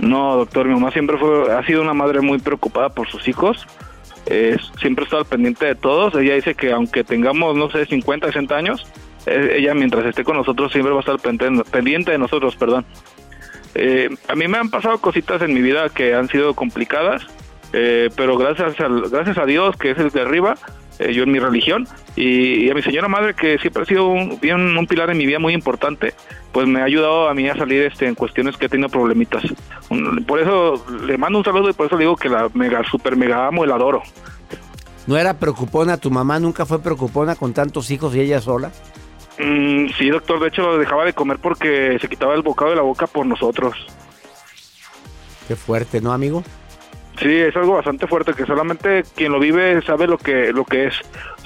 No, 0.00 0.36
doctor, 0.36 0.66
mi 0.66 0.74
mamá 0.74 0.90
siempre 0.90 1.16
fue, 1.18 1.52
ha 1.52 1.64
sido 1.64 1.82
una 1.82 1.94
madre 1.94 2.20
muy 2.20 2.38
preocupada 2.38 2.90
por 2.90 3.08
sus 3.08 3.26
hijos. 3.28 3.66
Siempre 4.80 5.04
ha 5.04 5.06
estado 5.06 5.24
pendiente 5.24 5.66
de 5.66 5.74
todos. 5.74 6.14
Ella 6.16 6.34
dice 6.34 6.54
que 6.54 6.72
aunque 6.72 7.04
tengamos, 7.04 7.56
no 7.56 7.70
sé, 7.70 7.86
50, 7.86 8.26
60 8.26 8.56
años, 8.56 8.86
eh, 9.26 9.54
ella 9.58 9.72
mientras 9.74 10.04
esté 10.04 10.24
con 10.24 10.36
nosotros 10.36 10.72
siempre 10.72 10.92
va 10.92 10.98
a 10.98 11.00
estar 11.00 11.18
pendiente, 11.18 11.62
pendiente 11.70 12.10
de 12.12 12.18
nosotros, 12.18 12.56
perdón. 12.56 12.84
Eh, 13.74 14.08
a 14.28 14.34
mí 14.34 14.48
me 14.48 14.58
han 14.58 14.70
pasado 14.70 14.98
cositas 14.98 15.42
en 15.42 15.54
mi 15.54 15.60
vida 15.62 15.88
que 15.90 16.14
han 16.14 16.28
sido 16.28 16.54
complicadas, 16.54 17.26
eh, 17.72 18.10
pero 18.16 18.36
gracias, 18.36 18.78
al- 18.80 19.08
gracias 19.10 19.38
a 19.38 19.44
Dios, 19.46 19.76
que 19.76 19.90
es 19.92 19.98
el 19.98 20.10
de 20.10 20.22
arriba, 20.22 20.56
eh, 20.98 21.12
yo 21.12 21.22
en 21.24 21.32
mi 21.32 21.38
religión, 21.38 21.86
y, 22.16 22.64
y 22.66 22.70
a 22.70 22.74
mi 22.74 22.82
señora 22.82 23.08
madre, 23.08 23.34
que 23.34 23.58
siempre 23.58 23.82
ha 23.82 23.86
sido 23.86 24.08
un, 24.08 24.38
bien- 24.40 24.76
un 24.76 24.86
pilar 24.86 25.10
en 25.10 25.18
mi 25.18 25.26
vida 25.26 25.38
muy 25.38 25.52
importante, 25.54 26.14
pues 26.52 26.66
me 26.66 26.80
ha 26.80 26.84
ayudado 26.84 27.28
a 27.28 27.34
mí 27.34 27.48
a 27.48 27.56
salir 27.56 27.82
este, 27.82 28.06
en 28.06 28.14
cuestiones 28.14 28.56
que 28.56 28.66
he 28.66 28.68
tenido 28.68 28.88
problemitas. 28.88 29.42
Un- 29.90 30.24
Por 30.24 30.40
eso 30.40 30.84
le 31.06 31.18
mando 31.18 31.38
un 31.38 31.44
saludo 31.44 31.68
y 31.70 31.72
por 31.72 31.86
eso 31.86 31.96
le 31.96 32.04
digo 32.04 32.16
que 32.16 32.28
la 32.28 32.48
mega, 32.54 32.82
super 32.90 33.16
mega 33.16 33.46
amo 33.46 33.64
y 33.64 33.68
la 33.68 33.74
adoro. 33.74 34.02
¿No 35.06 35.16
era 35.16 35.38
preocupona? 35.38 35.98
¿Tu 35.98 36.10
mamá 36.10 36.40
nunca 36.40 36.66
fue 36.66 36.82
preocupona 36.82 37.36
con 37.36 37.52
tantos 37.52 37.90
hijos 37.90 38.14
y 38.16 38.20
ella 38.20 38.40
sola? 38.40 38.72
Mm, 39.38 39.88
sí, 39.98 40.08
doctor, 40.08 40.40
de 40.40 40.48
hecho 40.48 40.78
dejaba 40.78 41.04
de 41.04 41.12
comer 41.12 41.38
porque 41.38 41.98
se 42.00 42.08
quitaba 42.08 42.34
el 42.34 42.42
bocado 42.42 42.70
de 42.70 42.76
la 42.76 42.82
boca 42.82 43.06
por 43.06 43.24
nosotros. 43.26 43.74
Qué 45.46 45.54
fuerte, 45.54 46.00
¿no, 46.00 46.12
amigo? 46.12 46.42
Sí, 47.20 47.34
es 47.34 47.56
algo 47.56 47.74
bastante 47.74 48.06
fuerte 48.06 48.34
que 48.34 48.44
solamente 48.44 49.04
quien 49.14 49.32
lo 49.32 49.40
vive 49.40 49.80
sabe 49.82 50.06
lo 50.06 50.18
que 50.18 50.52
lo 50.52 50.64
que 50.64 50.86
es. 50.86 50.94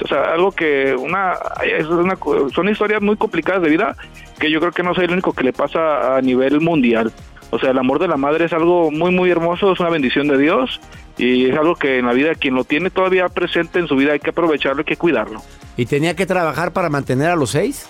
O 0.03 0.09
sea, 0.09 0.33
algo 0.33 0.51
que 0.51 0.95
una, 0.99 1.35
es 1.65 1.87
una 1.87 2.19
son 2.53 2.69
historias 2.69 3.01
muy 3.01 3.17
complicadas 3.17 3.63
de 3.63 3.71
vida 3.71 3.97
que 4.39 4.51
yo 4.51 4.59
creo 4.59 4.73
que 4.73 4.83
no 4.83 4.95
soy 4.95 5.05
el 5.05 5.13
único 5.13 5.33
que 5.33 5.45
le 5.45 5.53
pasa 5.53 6.17
a 6.17 6.21
nivel 6.23 6.61
mundial. 6.61 7.13
O 7.51 7.59
sea, 7.59 7.71
el 7.71 7.79
amor 7.79 8.01
de 8.01 8.09
la 8.09 8.17
madre 8.17 8.47
es 8.47 8.53
algo 8.53 8.91
muy 8.91 9.13
muy 9.13 9.31
hermoso, 9.31 9.73
es 9.73 9.81
una 9.81 9.91
bendición 9.91 10.27
de 10.27 10.39
Dios 10.39 10.81
y 11.19 11.51
es 11.51 11.57
algo 11.57 11.77
que 11.77 11.99
en 11.99 12.07
la 12.07 12.13
vida 12.15 12.35
quien 12.35 12.55
lo 12.55 12.65
tiene 12.65 12.91
todavía 12.91 13.29
presente 13.29 13.79
en 13.79 13.87
su 13.87 13.95
vida 13.95 14.13
hay 14.13 14.21
que 14.21 14.31
aprovecharlo, 14.31 14.81
hay 14.81 14.87
que 14.87 14.97
cuidarlo. 14.97 15.41
¿Y 15.77 15.87
tenía 15.87 16.17
que 16.17 16.27
trabajar 16.27 16.73
para 16.73 16.91
mantener 16.91 17.31
a 17.31 17.37
los 17.37 17.51
seis? 17.51 17.89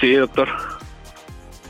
Sí, 0.00 0.14
doctor. 0.14 0.48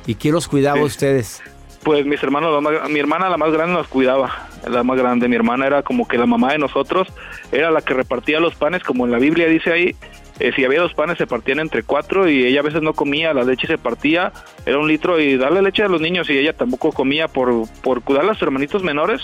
¿Y 0.06 0.14
quién 0.14 0.34
los 0.34 0.48
cuidaba 0.48 0.80
a 0.80 0.84
ustedes? 0.84 1.42
Pues 1.84 2.06
mis 2.06 2.22
hermanos, 2.22 2.50
la 2.52 2.60
más- 2.60 2.88
mi 2.88 2.98
hermana 2.98 3.28
la 3.28 3.36
más 3.36 3.52
grande 3.52 3.74
nos 3.74 3.86
cuidaba, 3.88 4.48
la 4.66 4.82
más 4.82 4.96
grande, 4.96 5.28
mi 5.28 5.36
hermana 5.36 5.66
era 5.66 5.82
como 5.82 6.08
que 6.08 6.16
la 6.16 6.24
mamá 6.26 6.52
de 6.52 6.58
nosotros, 6.58 7.08
era 7.52 7.70
la 7.70 7.82
que 7.82 7.92
repartía 7.92 8.40
los 8.40 8.54
panes, 8.54 8.82
como 8.82 9.04
en 9.04 9.12
la 9.12 9.18
Biblia 9.18 9.46
dice 9.48 9.70
ahí, 9.70 9.94
eh, 10.40 10.50
si 10.56 10.64
había 10.64 10.80
dos 10.80 10.94
panes 10.94 11.18
se 11.18 11.26
partían 11.26 11.60
entre 11.60 11.82
cuatro 11.82 12.26
y 12.28 12.46
ella 12.46 12.60
a 12.60 12.62
veces 12.62 12.80
no 12.80 12.94
comía, 12.94 13.34
la 13.34 13.44
leche 13.44 13.66
se 13.66 13.76
partía, 13.76 14.32
era 14.64 14.78
un 14.78 14.88
litro 14.88 15.20
y 15.20 15.36
darle 15.36 15.60
leche 15.60 15.82
a 15.82 15.88
los 15.88 16.00
niños 16.00 16.28
y 16.30 16.38
ella 16.38 16.54
tampoco 16.54 16.90
comía 16.90 17.28
por, 17.28 17.68
por 17.82 18.00
cuidar 18.02 18.24
a 18.24 18.32
sus 18.32 18.42
hermanitos 18.42 18.82
menores, 18.82 19.20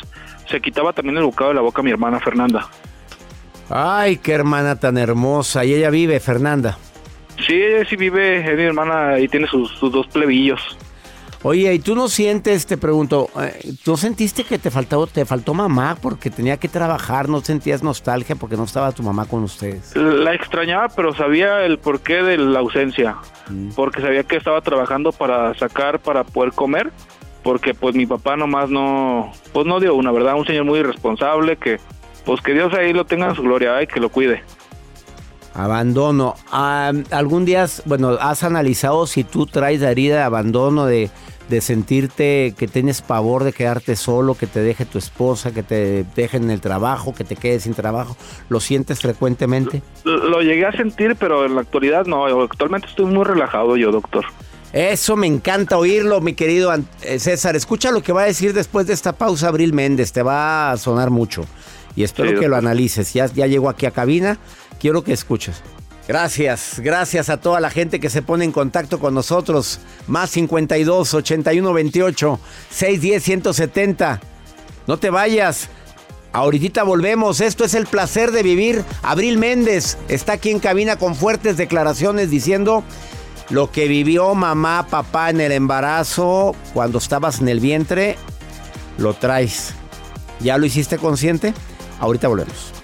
se 0.49 0.61
quitaba 0.61 0.93
también 0.93 1.17
el 1.17 1.25
bocado 1.25 1.49
de 1.51 1.55
la 1.55 1.63
boca 1.63 1.81
a 1.81 1.85
mi 1.85 1.91
hermana 1.91 2.21
Fernanda. 2.21 2.69
Ay, 3.71 4.19
qué 4.19 4.33
hermana 4.33 4.79
tan 4.79 4.99
hermosa. 4.99 5.65
Y 5.65 5.75
ella 5.75 5.91
vive, 5.91 6.21
Fernanda. 6.21 6.77
Sí, 7.47 7.55
ella 7.55 7.89
sí 7.89 7.97
vive, 7.97 8.39
es 8.39 8.57
mi 8.57 8.65
hermana 8.65 9.19
y 9.19 9.29
tiene 9.29 9.47
sus, 9.47 9.71
sus 9.79 9.91
dos 9.93 10.07
plebillos. 10.09 10.77
Oye, 11.43 11.73
¿y 11.73 11.79
tú 11.79 11.95
no 11.95 12.09
sientes, 12.09 12.67
te 12.67 12.77
pregunto, 12.77 13.31
eh, 13.41 13.73
¿tú 13.83 13.97
sentiste 13.97 14.45
que 14.45 14.59
te 14.59 14.71
faltó, 14.71 15.07
te 15.07 15.25
faltó 15.25 15.55
mamá 15.55 15.97
porque 16.01 16.29
tenía 16.29 16.59
que 16.59 16.69
trabajar? 16.69 17.31
¿No 17.31 17.41
sentías 17.41 17.83
nostalgia 17.83 18.37
porque 18.37 18.59
no 18.59 18.65
estaba 18.65 18.93
tu 18.93 19.03
mamá 19.03 19.25
con 19.25 19.43
ustedes? 19.45 19.97
La 19.97 20.35
extrañaba, 20.35 20.89
pero 20.89 21.15
sabía 21.15 21.65
el 21.65 21.79
porqué 21.79 22.23
de 22.23 22.37
la 22.37 22.59
ausencia. 22.59 23.17
Porque 23.75 24.03
sabía 24.03 24.23
que 24.25 24.37
estaba 24.37 24.61
trabajando 24.61 25.13
para 25.13 25.55
sacar, 25.55 25.99
para 26.01 26.25
poder 26.25 26.53
comer. 26.53 26.93
Porque 27.43 27.73
pues 27.73 27.95
mi 27.95 28.05
papá 28.05 28.37
nomás 28.37 28.69
no, 28.69 29.33
pues 29.55 29.67
no 29.67 29.81
dio 29.81 29.95
una, 29.95 30.13
¿verdad? 30.13 30.35
Un 30.35 30.45
señor 30.45 30.67
muy 30.67 30.81
irresponsable 30.81 31.57
que, 31.57 31.79
pues 32.27 32.43
que 32.43 32.53
Dios 32.53 32.75
ahí 32.75 32.93
lo 32.93 33.07
tenga 33.07 33.31
en 33.31 33.35
su 33.35 33.43
gloria 33.43 33.83
y 33.83 33.87
que 33.87 33.99
lo 33.99 34.11
cuide. 34.11 34.45
Abandono. 35.55 36.35
Ah, 36.53 36.93
¿Algún 37.11 37.45
día, 37.45 37.65
has- 37.65 37.83
bueno, 37.85 38.11
has 38.21 38.45
analizado 38.45 39.07
si 39.07 39.25
tú 39.25 39.47
traes 39.47 39.81
la 39.81 39.91
herida 39.91 40.17
de 40.17 40.23
abandono, 40.23 40.87
de, 40.87 41.11
de 41.49 41.61
sentirte 41.61 42.55
que 42.57 42.69
tienes 42.69 43.03
pavor 43.03 43.43
de 43.45 43.53
quedarte 43.53 43.97
solo, 43.97 44.35
que 44.37 44.47
te 44.47 44.61
deje 44.61 44.85
tu 44.85 44.99
esposa, 44.99 45.51
que 45.53 45.63
te 45.65 46.05
dejen 46.15 46.45
en 46.45 46.51
el 46.51 46.61
trabajo, 46.61 47.13
que 47.15 47.25
te 47.25 47.35
quedes 47.37 47.65
sin 47.65 47.75
trabajo? 47.75 48.17
¿Lo 48.49 48.61
sientes 48.61 49.01
frecuentemente? 49.01 49.83
Lo 50.05 50.41
llegué 50.41 50.67
a 50.67 50.73
sentir, 50.73 51.17
pero 51.17 51.45
en 51.45 51.57
la 51.57 51.63
actualidad 51.63 52.07
no. 52.07 52.27
Actualmente 52.43 52.87
estoy 52.89 53.07
muy 53.07 53.25
relajado 53.25 53.77
yo, 53.77 53.91
doctor. 53.91 54.25
Eso 54.73 55.17
me 55.17 55.27
encanta 55.27 55.77
oírlo, 55.79 56.21
mi 56.21 56.35
querido 56.35 56.73
eh, 57.03 57.19
César. 57.19 57.57
Escucha 57.57 57.91
lo 57.91 58.03
que 58.05 58.13
va 58.13 58.23
a 58.23 58.27
decir 58.27 58.53
después 58.53 58.87
de 58.87 58.93
esta 58.93 59.13
pausa 59.13 59.49
Abril 59.49 59.73
Méndez. 59.73 60.13
Te 60.13 60.23
va 60.23 60.71
a 60.71 60.77
sonar 60.77 61.11
mucho. 61.11 61.45
Y 61.97 62.05
espero 62.05 62.31
Sí, 62.31 62.37
que 62.37 62.47
lo 62.47 62.55
analices. 62.55 63.13
Ya, 63.13 63.27
ya 63.27 63.49
llegó 63.49 63.69
aquí 63.69 63.87
a 63.87 63.91
cabina. 63.91 64.39
Quiero 64.81 65.05
que 65.05 65.13
escuches. 65.13 65.63
Gracias, 66.09 66.81
gracias 66.81 67.29
a 67.29 67.37
toda 67.37 67.61
la 67.61 67.71
gente 67.71 68.01
que 68.01 68.11
se 68.11 68.23
pone 68.23 68.45
en 68.45 68.51
contacto 68.51 68.99
con 68.99 69.15
nosotros. 69.15 69.79
Más 70.09 70.31
52 70.31 71.15
81 71.15 71.73
28 71.73 72.41
610 72.71 73.23
170. 73.23 74.21
No 74.89 74.99
te 74.99 75.11
vayas. 75.11 75.69
Ahorita 76.33 76.83
volvemos. 76.83 77.41
Esto 77.41 77.65
es 77.65 77.75
el 77.75 77.87
placer 77.87 78.33
de 78.33 78.43
vivir. 78.43 78.85
Abril 79.03 79.39
Méndez 79.39 79.99
está 80.09 80.33
aquí 80.33 80.51
en 80.51 80.59
cabina 80.59 80.97
con 80.97 81.15
fuertes 81.15 81.57
declaraciones 81.57 82.31
diciendo 82.31 82.83
lo 83.51 83.71
que 83.71 83.87
vivió 83.87 84.35
mamá, 84.35 84.87
papá 84.89 85.31
en 85.31 85.41
el 85.41 85.53
embarazo 85.53 86.57
cuando 86.73 86.99
estabas 86.99 87.41
en 87.41 87.49
el 87.49 87.61
vientre. 87.61 88.17
Lo 88.99 89.15
traes. 89.15 89.75
¿Ya 90.41 90.57
lo 90.57 90.67
hiciste 90.67 90.99
consciente? 90.99 91.53
Ahorita 92.01 92.29
volvemos. 92.29 92.80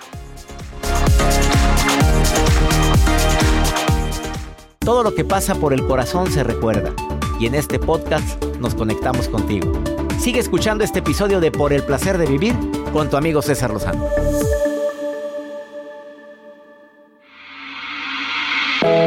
Todo 4.86 5.02
lo 5.02 5.16
que 5.16 5.24
pasa 5.24 5.56
por 5.56 5.72
el 5.72 5.84
corazón 5.84 6.30
se 6.30 6.44
recuerda. 6.44 6.94
Y 7.40 7.46
en 7.46 7.56
este 7.56 7.80
podcast 7.80 8.40
nos 8.60 8.76
conectamos 8.76 9.28
contigo. 9.28 9.72
Sigue 10.20 10.38
escuchando 10.38 10.84
este 10.84 11.00
episodio 11.00 11.40
de 11.40 11.50
Por 11.50 11.72
el 11.72 11.82
placer 11.82 12.18
de 12.18 12.26
vivir 12.26 12.54
con 12.92 13.10
tu 13.10 13.16
amigo 13.16 13.42
César 13.42 13.72
Lozano. 13.72 14.08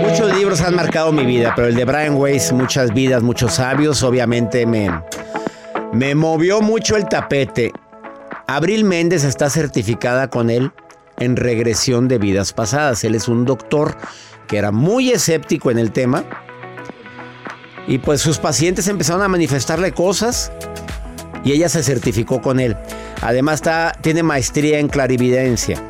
Muchos 0.01 0.35
libros 0.35 0.59
han 0.59 0.75
marcado 0.75 1.13
mi 1.13 1.25
vida, 1.25 1.53
pero 1.55 1.69
el 1.69 1.75
de 1.75 1.85
Brian 1.85 2.15
Weiss, 2.15 2.51
muchas 2.51 2.93
vidas, 2.93 3.23
muchos 3.23 3.53
sabios, 3.53 4.03
obviamente 4.03 4.65
me, 4.65 4.91
me 5.93 6.13
movió 6.13 6.59
mucho 6.59 6.97
el 6.97 7.07
tapete. 7.07 7.71
Abril 8.47 8.83
Méndez 8.83 9.23
está 9.23 9.49
certificada 9.49 10.29
con 10.29 10.49
él 10.49 10.73
en 11.19 11.37
regresión 11.37 12.09
de 12.09 12.17
vidas 12.17 12.51
pasadas. 12.51 13.01
Él 13.05 13.15
es 13.15 13.29
un 13.29 13.45
doctor 13.45 13.95
que 14.49 14.57
era 14.57 14.71
muy 14.71 15.11
escéptico 15.11 15.71
en 15.71 15.79
el 15.79 15.91
tema. 15.91 16.25
Y 17.87 17.99
pues 17.99 18.19
sus 18.19 18.39
pacientes 18.39 18.87
empezaron 18.87 19.21
a 19.21 19.27
manifestarle 19.27 19.93
cosas 19.93 20.51
y 21.45 21.53
ella 21.53 21.69
se 21.69 21.83
certificó 21.83 22.41
con 22.41 22.59
él. 22.59 22.75
Además 23.21 23.55
está, 23.55 23.95
tiene 24.01 24.23
maestría 24.23 24.79
en 24.79 24.89
clarividencia. 24.89 25.81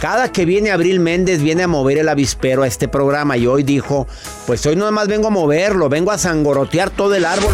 Cada 0.00 0.32
que 0.32 0.44
viene 0.44 0.70
Abril 0.70 1.00
Méndez 1.00 1.40
viene 1.40 1.62
a 1.62 1.68
mover 1.68 1.98
el 1.98 2.08
avispero 2.08 2.62
a 2.62 2.66
este 2.66 2.88
programa 2.88 3.36
y 3.36 3.46
hoy 3.46 3.62
dijo, 3.62 4.06
pues 4.46 4.64
hoy 4.66 4.76
no 4.76 4.90
más 4.90 5.08
vengo 5.08 5.28
a 5.28 5.30
moverlo, 5.30 5.88
vengo 5.88 6.10
a 6.10 6.18
sangorotear 6.18 6.90
todo 6.90 7.14
el 7.14 7.24
árbol. 7.24 7.52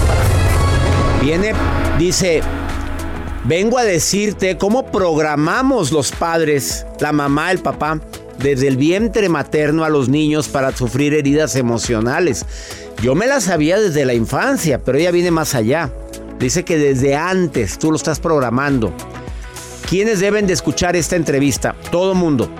Viene, 1.22 1.52
dice, 1.98 2.40
vengo 3.44 3.78
a 3.78 3.84
decirte 3.84 4.58
cómo 4.58 4.86
programamos 4.86 5.92
los 5.92 6.10
padres, 6.12 6.86
la 6.98 7.12
mamá, 7.12 7.52
el 7.52 7.60
papá, 7.60 8.00
desde 8.42 8.68
el 8.68 8.76
vientre 8.76 9.28
materno 9.28 9.84
a 9.84 9.88
los 9.88 10.08
niños 10.08 10.48
para 10.48 10.74
sufrir 10.74 11.14
heridas 11.14 11.56
emocionales. 11.56 12.44
Yo 13.02 13.14
me 13.14 13.26
las 13.26 13.44
sabía 13.44 13.78
desde 13.78 14.04
la 14.04 14.14
infancia, 14.14 14.78
pero 14.82 14.98
ella 14.98 15.10
viene 15.10 15.30
más 15.30 15.54
allá. 15.54 15.90
Dice 16.38 16.64
que 16.64 16.78
desde 16.78 17.14
antes 17.14 17.78
tú 17.78 17.90
lo 17.90 17.96
estás 17.96 18.20
programando. 18.20 18.92
¿Quiénes 19.88 20.20
deben 20.20 20.46
de 20.46 20.52
escuchar 20.52 20.96
esta 20.96 21.16
entrevista? 21.16 21.74
Todo 21.90 22.14
mundo. 22.14 22.50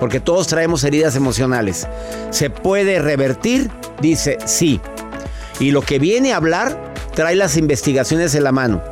Porque 0.00 0.20
todos 0.20 0.46
traemos 0.46 0.84
heridas 0.84 1.16
emocionales. 1.16 1.86
¿Se 2.30 2.50
puede 2.50 2.98
revertir? 2.98 3.70
Dice 4.00 4.38
sí. 4.44 4.80
Y 5.60 5.70
lo 5.70 5.82
que 5.82 5.98
viene 5.98 6.32
a 6.32 6.36
hablar 6.36 6.92
trae 7.14 7.36
las 7.36 7.56
investigaciones 7.56 8.34
en 8.34 8.44
la 8.44 8.52
mano. 8.52 8.82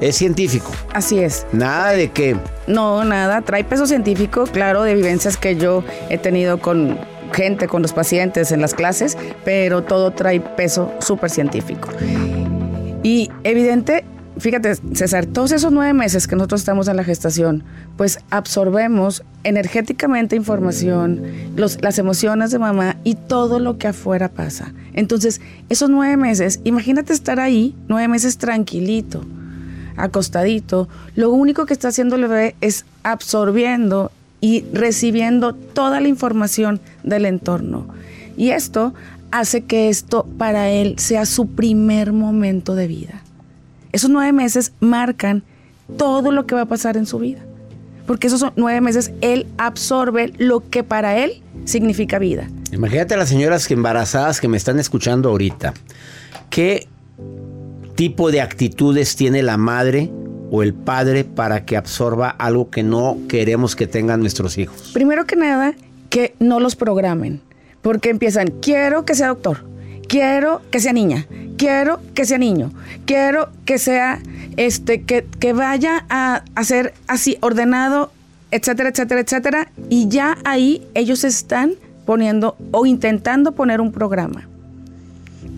Es 0.00 0.16
científico. 0.16 0.70
Así 0.92 1.18
es. 1.18 1.46
Nada 1.52 1.92
de 1.92 2.10
que... 2.10 2.36
No, 2.66 3.04
nada. 3.04 3.42
Trae 3.42 3.64
peso 3.64 3.86
científico, 3.86 4.44
claro, 4.44 4.82
de 4.82 4.94
vivencias 4.94 5.36
que 5.36 5.56
yo 5.56 5.82
he 6.08 6.18
tenido 6.18 6.60
con 6.60 6.98
gente, 7.32 7.66
con 7.68 7.82
los 7.82 7.92
pacientes 7.92 8.52
en 8.52 8.60
las 8.60 8.74
clases, 8.74 9.16
pero 9.44 9.82
todo 9.82 10.12
trae 10.12 10.40
peso 10.40 10.92
súper 11.00 11.30
científico. 11.30 11.88
Y 13.02 13.30
evidente, 13.44 14.04
fíjate, 14.38 14.74
César, 14.94 15.26
todos 15.26 15.52
esos 15.52 15.72
nueve 15.72 15.92
meses 15.92 16.26
que 16.26 16.36
nosotros 16.36 16.60
estamos 16.60 16.88
en 16.88 16.96
la 16.96 17.04
gestación, 17.04 17.64
pues 17.96 18.18
absorbemos 18.30 19.24
energéticamente 19.44 20.36
información, 20.36 21.22
los, 21.56 21.82
las 21.82 21.98
emociones 21.98 22.50
de 22.50 22.58
mamá 22.58 22.96
y 23.04 23.14
todo 23.14 23.58
lo 23.58 23.78
que 23.78 23.88
afuera 23.88 24.28
pasa. 24.28 24.72
Entonces, 24.94 25.40
esos 25.68 25.90
nueve 25.90 26.16
meses, 26.16 26.60
imagínate 26.64 27.12
estar 27.12 27.40
ahí, 27.40 27.74
nueve 27.88 28.08
meses 28.08 28.38
tranquilito, 28.38 29.24
acostadito, 29.98 30.88
lo 31.14 31.30
único 31.30 31.66
que 31.66 31.74
está 31.74 31.88
haciendo 31.88 32.16
el 32.16 32.22
bebé 32.22 32.56
es 32.60 32.84
absorbiendo 33.02 34.10
y 34.40 34.64
recibiendo 34.72 35.54
toda 35.54 36.00
la 36.00 36.08
información 36.08 36.80
del 37.02 37.26
entorno. 37.26 37.88
Y 38.36 38.50
esto 38.50 38.94
hace 39.30 39.62
que 39.64 39.88
esto 39.88 40.26
para 40.38 40.70
él 40.70 40.94
sea 40.98 41.26
su 41.26 41.48
primer 41.48 42.12
momento 42.12 42.74
de 42.74 42.86
vida. 42.86 43.22
Esos 43.92 44.10
nueve 44.10 44.32
meses 44.32 44.72
marcan 44.80 45.42
todo 45.96 46.32
lo 46.32 46.46
que 46.46 46.54
va 46.54 46.62
a 46.62 46.66
pasar 46.66 46.96
en 46.96 47.06
su 47.06 47.18
vida. 47.18 47.40
Porque 48.06 48.28
esos 48.28 48.44
nueve 48.56 48.80
meses, 48.80 49.12
él 49.20 49.46
absorbe 49.58 50.32
lo 50.38 50.68
que 50.70 50.82
para 50.82 51.18
él 51.18 51.42
significa 51.64 52.18
vida. 52.18 52.48
Imagínate 52.72 53.14
a 53.14 53.16
las 53.18 53.28
señoras 53.28 53.70
embarazadas 53.70 54.40
que 54.40 54.48
me 54.48 54.56
están 54.56 54.78
escuchando 54.78 55.28
ahorita. 55.28 55.74
¿Qué 56.48 56.88
tipo 57.98 58.30
de 58.30 58.40
actitudes 58.40 59.16
tiene 59.16 59.42
la 59.42 59.56
madre 59.56 60.08
o 60.52 60.62
el 60.62 60.72
padre 60.72 61.24
para 61.24 61.64
que 61.64 61.76
absorba 61.76 62.28
algo 62.28 62.70
que 62.70 62.84
no 62.84 63.18
queremos 63.28 63.74
que 63.74 63.88
tengan 63.88 64.20
nuestros 64.20 64.56
hijos? 64.56 64.92
Primero 64.94 65.26
que 65.26 65.34
nada, 65.34 65.74
que 66.08 66.32
no 66.38 66.60
los 66.60 66.76
programen. 66.76 67.40
Porque 67.82 68.10
empiezan, 68.10 68.52
quiero 68.62 69.04
que 69.04 69.16
sea 69.16 69.26
doctor, 69.26 69.64
quiero 70.08 70.62
que 70.70 70.78
sea 70.78 70.92
niña, 70.92 71.26
quiero 71.56 71.98
que 72.14 72.24
sea 72.24 72.38
niño, 72.38 72.70
quiero 73.04 73.48
que 73.64 73.78
sea, 73.78 74.20
este, 74.56 75.02
que, 75.02 75.26
que 75.40 75.52
vaya 75.52 76.06
a, 76.08 76.44
a 76.54 76.64
ser 76.64 76.94
así 77.08 77.36
ordenado, 77.40 78.12
etcétera, 78.52 78.90
etcétera, 78.90 79.22
etcétera. 79.22 79.72
Y 79.90 80.06
ya 80.06 80.38
ahí 80.44 80.86
ellos 80.94 81.24
están 81.24 81.72
poniendo 82.06 82.56
o 82.70 82.86
intentando 82.86 83.56
poner 83.56 83.80
un 83.80 83.90
programa. 83.90 84.48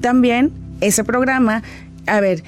También 0.01 0.53
ese 0.81 1.05
programa, 1.05 1.63
a 2.07 2.21
ver, 2.21 2.43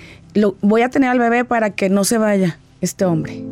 voy 0.60 0.82
a 0.82 0.88
tener 0.88 1.10
al 1.10 1.18
bebé 1.18 1.44
para 1.44 1.70
que 1.70 1.88
no 1.88 2.04
se 2.04 2.18
vaya 2.18 2.58
este 2.80 3.04
hombre. 3.04 3.42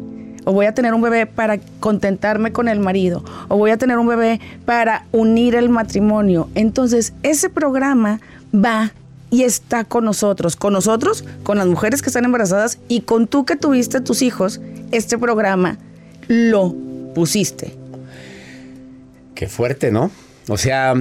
O 0.45 0.53
voy 0.53 0.67
a 0.67 0.75
tener 0.75 0.95
un 0.95 1.03
bebé 1.03 1.27
para 1.27 1.59
contentarme 1.81 2.53
con 2.53 2.69
el 2.69 2.81
marido. 2.81 3.25
O 3.49 3.57
voy 3.57 3.71
a 3.71 3.77
tener 3.77 3.99
un 3.99 4.07
bebé 4.07 4.41
para 4.65 5.05
unir 5.13 5.55
el 5.55 5.69
matrimonio. 5.69 6.49
Entonces, 6.55 7.13
ese 7.23 7.51
programa 7.51 8.21
va 8.55 8.93
y 9.31 9.45
está 9.45 9.85
con 9.85 10.05
nosotros, 10.05 10.57
con 10.57 10.73
nosotros, 10.73 11.25
con 11.43 11.59
las 11.59 11.67
mujeres 11.67 12.03
que 12.03 12.09
están 12.09 12.25
embarazadas 12.25 12.79
y 12.89 13.03
con 13.03 13.27
tú 13.27 13.45
que 13.45 13.57
tuviste 13.57 14.01
tus 14.01 14.23
hijos, 14.23 14.61
este 14.91 15.19
programa 15.19 15.79
lo 16.27 16.75
pusiste. 17.15 17.75
Qué 19.35 19.47
fuerte, 19.47 19.91
¿no? 19.93 20.11
O 20.49 20.57
sea, 20.57 20.95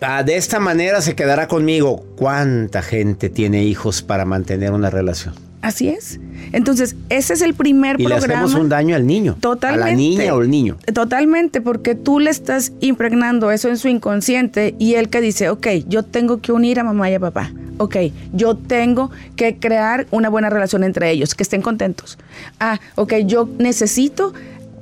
ah, 0.00 0.22
de 0.22 0.36
esta 0.36 0.60
manera 0.60 1.00
se 1.00 1.14
quedará 1.14 1.48
conmigo. 1.48 2.04
¿Cuánta 2.16 2.82
gente 2.82 3.28
tiene 3.28 3.64
hijos 3.64 4.02
para 4.02 4.24
mantener 4.24 4.72
una 4.72 4.90
relación? 4.90 5.34
Así 5.60 5.88
es. 5.88 6.20
Entonces, 6.52 6.94
ese 7.08 7.34
es 7.34 7.42
el 7.42 7.54
primer 7.54 8.00
y 8.00 8.04
programa. 8.04 8.26
le 8.26 8.34
hacemos 8.34 8.54
un 8.54 8.68
daño 8.68 8.94
al 8.94 9.06
niño. 9.06 9.36
Totalmente. 9.40 9.84
A 9.84 9.90
la 9.90 9.96
niña 9.96 10.34
o 10.34 10.42
el 10.42 10.50
niño. 10.50 10.76
Totalmente, 10.94 11.60
porque 11.60 11.94
tú 11.94 12.20
le 12.20 12.30
estás 12.30 12.72
impregnando 12.80 13.50
eso 13.50 13.68
en 13.68 13.76
su 13.76 13.88
inconsciente 13.88 14.74
y 14.78 14.94
él 14.94 15.08
que 15.08 15.20
dice, 15.20 15.50
ok, 15.50 15.66
yo 15.88 16.04
tengo 16.04 16.40
que 16.40 16.52
unir 16.52 16.78
a 16.78 16.84
mamá 16.84 17.10
y 17.10 17.14
a 17.14 17.20
papá. 17.20 17.52
Ok, 17.78 17.96
yo 18.32 18.56
tengo 18.56 19.10
que 19.36 19.56
crear 19.58 20.06
una 20.10 20.28
buena 20.28 20.48
relación 20.50 20.84
entre 20.84 21.10
ellos, 21.10 21.34
que 21.34 21.42
estén 21.42 21.62
contentos. 21.62 22.18
Ah, 22.60 22.80
ok, 22.94 23.14
yo 23.24 23.48
necesito 23.58 24.32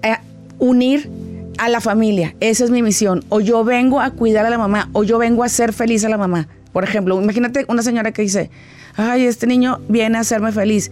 eh, 0.02 0.16
unir 0.59 1.11
a 1.58 1.68
la 1.68 1.80
familia. 1.80 2.34
Esa 2.40 2.64
es 2.64 2.70
mi 2.70 2.82
misión. 2.82 3.24
O 3.28 3.40
yo 3.40 3.64
vengo 3.64 4.00
a 4.00 4.10
cuidar 4.10 4.46
a 4.46 4.50
la 4.50 4.58
mamá, 4.58 4.88
o 4.92 5.04
yo 5.04 5.18
vengo 5.18 5.44
a 5.44 5.48
ser 5.48 5.72
feliz 5.72 6.04
a 6.04 6.08
la 6.08 6.18
mamá. 6.18 6.48
Por 6.72 6.84
ejemplo, 6.84 7.20
imagínate 7.20 7.64
una 7.68 7.82
señora 7.82 8.12
que 8.12 8.22
dice, 8.22 8.50
ay, 8.96 9.24
este 9.24 9.46
niño 9.46 9.80
viene 9.88 10.18
a 10.18 10.20
hacerme 10.20 10.52
feliz. 10.52 10.90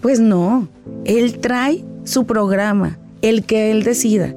Pues 0.00 0.20
no, 0.20 0.68
él 1.04 1.38
trae 1.38 1.84
su 2.04 2.24
programa, 2.26 2.98
el 3.22 3.44
que 3.44 3.70
él 3.70 3.82
decida. 3.82 4.34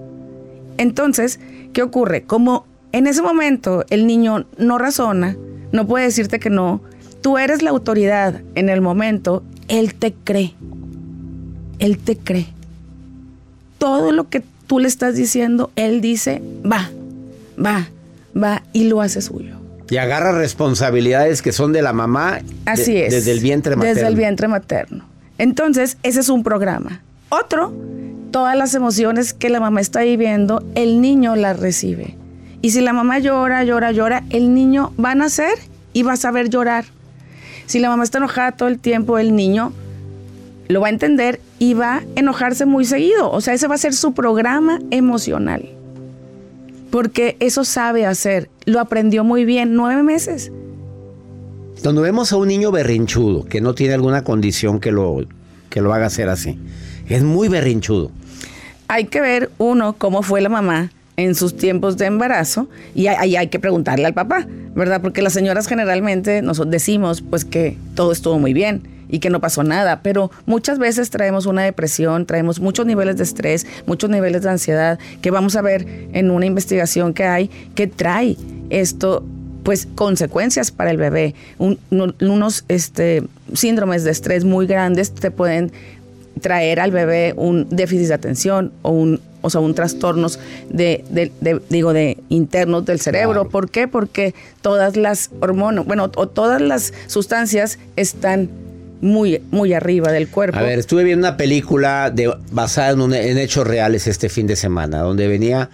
Entonces, 0.77 1.39
¿qué 1.73 1.83
ocurre? 1.83 2.23
Como 2.23 2.65
en 2.91 3.07
ese 3.07 3.21
momento 3.21 3.85
el 3.89 4.07
niño 4.07 4.45
no 4.57 4.77
razona, 4.77 5.37
no 5.71 5.87
puede 5.87 6.05
decirte 6.05 6.39
que 6.39 6.49
no, 6.49 6.81
tú 7.21 7.37
eres 7.37 7.61
la 7.61 7.69
autoridad 7.69 8.41
en 8.55 8.69
el 8.69 8.81
momento, 8.81 9.43
él 9.67 9.93
te 9.95 10.13
cree. 10.13 10.53
Él 11.79 11.97
te 11.97 12.17
cree. 12.17 12.47
Todo 13.77 14.11
lo 14.11 14.29
que 14.29 14.43
tú 14.71 14.79
le 14.79 14.87
estás 14.87 15.15
diciendo, 15.17 15.69
él 15.75 15.99
dice, 15.99 16.41
va, 16.63 16.89
va, 17.61 17.89
va, 18.41 18.63
y 18.71 18.85
lo 18.85 19.01
hace 19.01 19.21
suyo. 19.21 19.57
Y 19.89 19.97
agarra 19.97 20.31
responsabilidades 20.31 21.41
que 21.41 21.51
son 21.51 21.73
de 21.73 21.81
la 21.81 21.91
mamá. 21.91 22.39
Así 22.65 22.93
de- 22.93 23.07
es. 23.07 23.11
Desde 23.13 23.33
el 23.33 23.41
vientre 23.41 23.75
materno. 23.75 23.93
Desde 23.95 24.07
el 24.07 24.15
vientre 24.15 24.47
materno. 24.47 25.03
Entonces, 25.37 25.97
ese 26.03 26.21
es 26.21 26.29
un 26.29 26.41
programa. 26.43 27.01
Otro, 27.27 27.73
todas 28.31 28.55
las 28.55 28.73
emociones 28.73 29.33
que 29.33 29.49
la 29.49 29.59
mamá 29.59 29.81
está 29.81 30.03
viviendo, 30.03 30.63
el 30.75 31.01
niño 31.01 31.35
las 31.35 31.59
recibe. 31.59 32.15
Y 32.61 32.71
si 32.71 32.79
la 32.79 32.93
mamá 32.93 33.19
llora, 33.19 33.65
llora, 33.65 33.91
llora, 33.91 34.23
el 34.29 34.53
niño 34.53 34.93
va 35.03 35.11
a 35.11 35.15
nacer 35.15 35.55
y 35.91 36.03
va 36.03 36.13
a 36.13 36.15
saber 36.15 36.49
llorar. 36.49 36.85
Si 37.65 37.79
la 37.79 37.89
mamá 37.89 38.05
está 38.05 38.19
enojada 38.19 38.53
todo 38.53 38.69
el 38.69 38.79
tiempo, 38.79 39.17
el 39.17 39.35
niño 39.35 39.73
lo 40.71 40.81
va 40.81 40.87
a 40.87 40.91
entender 40.91 41.39
y 41.59 41.73
va 41.73 41.97
a 41.97 42.03
enojarse 42.15 42.65
muy 42.65 42.85
seguido. 42.85 43.31
O 43.31 43.41
sea, 43.41 43.53
ese 43.53 43.67
va 43.67 43.75
a 43.75 43.77
ser 43.77 43.93
su 43.93 44.13
programa 44.13 44.79
emocional. 44.89 45.69
Porque 46.89 47.37
eso 47.39 47.63
sabe 47.63 48.05
hacer. 48.05 48.49
Lo 48.65 48.79
aprendió 48.79 49.23
muy 49.23 49.45
bien, 49.45 49.75
nueve 49.75 50.03
meses. 50.03 50.51
Cuando 51.81 52.01
vemos 52.01 52.31
a 52.31 52.37
un 52.37 52.47
niño 52.47 52.71
berrinchudo 52.71 53.45
que 53.45 53.61
no 53.61 53.73
tiene 53.73 53.93
alguna 53.93 54.23
condición 54.23 54.79
que 54.79 54.91
lo, 54.91 55.25
que 55.69 55.81
lo 55.81 55.93
haga 55.93 56.07
hacer 56.07 56.29
así, 56.29 56.59
es 57.07 57.23
muy 57.23 57.47
berrinchudo. 57.47 58.11
hay 58.87 59.05
que 59.05 59.21
ver 59.21 59.49
uno 59.57 59.93
cómo 59.97 60.21
fue 60.21 60.41
la 60.41 60.49
mamá 60.49 60.91
en 61.17 61.33
sus 61.33 61.55
tiempos 61.55 61.97
de 61.97 62.05
embarazo 62.05 62.67
y 62.93 63.07
ahí 63.07 63.35
hay 63.35 63.47
que 63.47 63.59
preguntarle 63.59 64.05
al 64.05 64.13
papá, 64.13 64.45
¿verdad? 64.75 65.01
Porque 65.01 65.21
las 65.21 65.33
señoras 65.33 65.67
generalmente 65.67 66.41
nos 66.41 66.61
decimos 66.69 67.21
pues 67.21 67.45
que 67.45 67.77
todo 67.95 68.11
estuvo 68.11 68.37
muy 68.37 68.53
bien 68.53 68.83
y 69.11 69.19
que 69.19 69.29
no 69.29 69.39
pasó 69.41 69.63
nada, 69.63 69.99
pero 70.01 70.31
muchas 70.47 70.79
veces 70.79 71.09
traemos 71.11 71.45
una 71.45 71.61
depresión, 71.63 72.25
traemos 72.25 72.59
muchos 72.59 72.85
niveles 72.87 73.17
de 73.17 73.23
estrés, 73.23 73.67
muchos 73.85 74.09
niveles 74.09 74.41
de 74.41 74.49
ansiedad, 74.49 74.97
que 75.21 75.29
vamos 75.29 75.55
a 75.55 75.61
ver 75.61 75.85
en 76.13 76.31
una 76.31 76.45
investigación 76.47 77.13
que 77.13 77.25
hay 77.25 77.49
que 77.75 77.85
trae 77.87 78.37
esto 78.69 79.23
pues 79.63 79.87
consecuencias 79.93 80.71
para 80.71 80.89
el 80.89 80.97
bebé, 80.97 81.35
Un- 81.59 81.77
uno- 81.91 82.15
unos 82.21 82.65
este, 82.67 83.21
síndromes 83.53 84.03
de 84.03 84.09
estrés 84.09 84.43
muy 84.43 84.65
grandes 84.65 85.11
te 85.11 85.29
pueden 85.29 85.71
traer 86.41 86.79
al 86.79 86.89
bebé 86.91 87.33
un 87.37 87.67
déficit 87.69 88.07
de 88.07 88.13
atención 88.15 88.71
o 88.81 88.91
un 88.91 89.19
o 89.43 89.49
sea, 89.49 89.59
un 89.59 89.73
trastornos 89.73 90.37
de, 90.69 91.03
de- 91.09 91.31
de- 91.41 91.59
digo, 91.69 91.93
de 91.93 92.19
internos 92.29 92.85
del 92.85 92.99
cerebro. 92.99 93.49
¿Por 93.49 93.71
qué? 93.71 93.87
Porque 93.87 94.35
todas 94.61 94.95
las 94.95 95.31
hormonas, 95.39 95.83
bueno, 95.85 96.11
o 96.15 96.27
todas 96.27 96.61
las 96.61 96.93
sustancias 97.07 97.79
están 97.95 98.49
muy, 99.01 99.41
muy 99.51 99.73
arriba 99.73 100.11
del 100.11 100.29
cuerpo. 100.29 100.57
A 100.57 100.61
ver, 100.61 100.79
estuve 100.79 101.03
viendo 101.03 101.27
una 101.27 101.37
película 101.37 102.13
basada 102.51 102.91
en, 102.91 103.37
hechos 103.37 103.67
reales 103.67 104.07
este 104.07 104.29
fin 104.29 104.47
de 104.47 104.55
semana, 104.55 104.99
donde 104.99 105.27
venía 105.27 105.69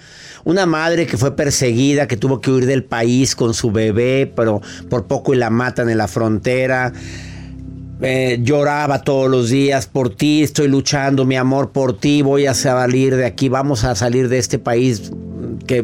una 0.46 0.66
madre 0.66 1.06
que 1.06 1.18
fue 1.18 1.36
perseguida, 1.36 2.08
que 2.08 2.16
tuvo 2.16 2.40
que 2.40 2.52
huir 2.52 2.66
del 2.66 2.84
país 2.84 3.36
con 3.36 3.54
su 3.54 3.72
bebé, 3.72 4.32
pero 4.34 4.62
por 4.90 5.06
poco 5.06 5.36
la 5.36 5.50
matan 5.50 5.90
en 5.90 5.98
la 5.98 6.08
frontera. 6.08 6.94
Eh, 8.00 8.40
lloraba 8.44 9.02
todos 9.02 9.30
los 9.30 9.50
días 9.50 9.88
por 9.88 10.16
ti, 10.16 10.44
estoy 10.44 10.68
luchando, 10.68 11.26
mi 11.26 11.36
amor, 11.36 11.72
por 11.72 12.00
ti, 12.00 12.22
voy 12.22 12.46
a 12.46 12.54
salir 12.54 13.16
de 13.16 13.26
aquí, 13.26 13.50
vamos 13.50 13.84
a 13.84 13.96
salir 13.96 14.30
de 14.30 14.38
este 14.38 14.60
país 14.60 15.12
que 15.66 15.84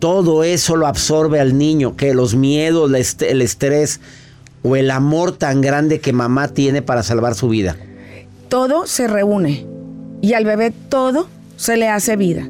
todo 0.00 0.42
eso 0.42 0.76
lo 0.76 0.88
absorbe 0.88 1.38
al 1.38 1.56
niño, 1.56 1.96
que 1.96 2.12
los 2.12 2.34
miedos, 2.34 2.90
el 3.20 3.42
estrés 3.42 4.00
o 4.62 4.76
el 4.76 4.90
amor 4.90 5.36
tan 5.36 5.60
grande 5.60 6.00
que 6.00 6.12
mamá 6.12 6.48
tiene 6.48 6.82
para 6.82 7.02
salvar 7.02 7.34
su 7.34 7.48
vida. 7.48 7.76
todo 8.48 8.86
se 8.86 9.06
reúne 9.06 9.66
y 10.20 10.34
al 10.34 10.44
bebé 10.44 10.72
todo 10.88 11.28
se 11.56 11.76
le 11.76 11.88
hace 11.88 12.16
vida. 12.16 12.48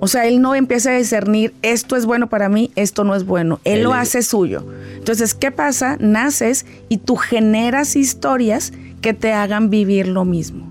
O 0.00 0.08
sea, 0.08 0.26
él 0.26 0.40
no 0.40 0.54
empieza 0.54 0.90
a 0.90 0.98
discernir 0.98 1.54
esto 1.62 1.94
es 1.96 2.06
bueno 2.06 2.28
para 2.28 2.48
mí, 2.48 2.72
esto 2.74 3.04
no 3.04 3.14
es 3.14 3.24
bueno. 3.24 3.60
Él, 3.64 3.78
Él 3.78 3.82
lo 3.84 3.94
hace 3.94 4.22
suyo. 4.22 4.66
Entonces, 4.96 5.34
¿qué 5.34 5.52
pasa? 5.52 5.96
Naces 6.00 6.66
y 6.88 6.96
tú 6.98 7.16
generas 7.16 7.94
historias 7.94 8.72
que 9.00 9.14
te 9.14 9.32
hagan 9.32 9.70
vivir 9.70 10.08
lo 10.08 10.24
mismo. 10.24 10.68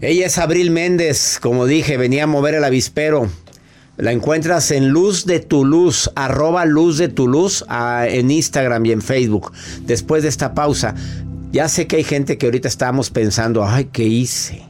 Ella 0.00 0.26
es 0.26 0.38
Abril 0.38 0.70
Méndez, 0.70 1.38
como 1.40 1.66
dije, 1.66 1.96
venía 1.96 2.24
a 2.24 2.26
mover 2.26 2.54
el 2.54 2.64
avispero. 2.64 3.28
La 3.96 4.10
encuentras 4.10 4.72
en 4.72 4.88
Luz 4.88 5.24
de 5.24 5.38
tu 5.38 5.64
Luz, 5.64 6.10
arroba 6.16 6.64
Luz 6.64 6.98
de 6.98 7.08
tu 7.08 7.28
Luz, 7.28 7.64
en 7.70 8.30
Instagram 8.30 8.84
y 8.86 8.92
en 8.92 9.02
Facebook. 9.02 9.52
Después 9.82 10.24
de 10.24 10.28
esta 10.28 10.52
pausa, 10.52 10.94
ya 11.52 11.68
sé 11.68 11.86
que 11.86 11.96
hay 11.96 12.04
gente 12.04 12.36
que 12.36 12.46
ahorita 12.46 12.66
estábamos 12.66 13.10
pensando, 13.10 13.64
ay, 13.64 13.88
¿qué 13.92 14.02
hice? 14.04 14.62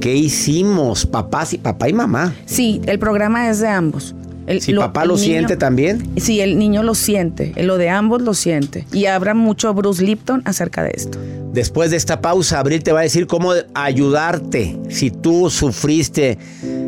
¿Qué 0.00 0.14
hicimos? 0.14 1.04
Papás 1.04 1.52
y 1.52 1.58
papá 1.58 1.88
y 1.90 1.92
mamá. 1.92 2.34
Sí, 2.46 2.80
el 2.86 2.98
programa 2.98 3.50
es 3.50 3.60
de 3.60 3.68
ambos. 3.68 4.14
El- 4.46 4.60
Si 4.60 4.72
papá 4.74 5.04
lo 5.04 5.14
el 5.14 5.20
siente 5.20 5.56
también. 5.56 6.08
Sí, 6.16 6.40
el 6.40 6.58
niño 6.58 6.82
lo 6.82 6.94
siente, 6.94 7.52
lo 7.62 7.78
de 7.78 7.88
ambos 7.90 8.22
lo 8.22 8.34
siente. 8.34 8.86
Y 8.92 9.06
habrá 9.06 9.34
mucho 9.34 9.72
Bruce 9.74 10.02
Lipton 10.04 10.42
acerca 10.44 10.82
de 10.82 10.92
esto. 10.94 11.18
Después 11.52 11.90
de 11.90 11.96
esta 11.98 12.20
pausa, 12.22 12.58
Abril 12.60 12.82
te 12.82 12.92
va 12.92 13.00
a 13.00 13.02
decir 13.02 13.26
cómo 13.26 13.52
ayudarte 13.74 14.78
si 14.88 15.10
tú 15.10 15.50
sufriste 15.50 16.38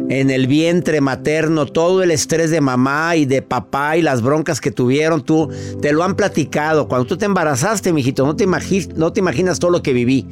en 0.09 0.31
el 0.31 0.47
vientre 0.47 1.01
materno 1.01 1.67
todo 1.67 2.03
el 2.03 2.11
estrés 2.11 2.51
de 2.51 2.61
mamá 2.61 3.15
y 3.17 3.25
de 3.27 3.43
papá 3.43 3.97
y 3.97 4.03
las 4.03 4.23
broncas 4.23 4.61
que 4.61 4.71
tuvieron, 4.71 5.23
tú 5.23 5.49
te 5.83 5.93
lo 5.93 6.03
han 6.03 6.15
platicado. 6.17 6.89
Cuando 6.89 7.07
tú 7.07 7.17
te 7.17 7.25
embarazaste, 7.27 7.93
mijito, 7.93 8.25
no 8.27 8.37
te, 8.37 8.47
imagi- 8.47 8.93
no 8.95 9.13
te 9.13 9.21
imaginas 9.21 9.59
todo 9.59 9.71
lo 9.71 9.83
que 9.83 9.93
viví. 9.93 10.27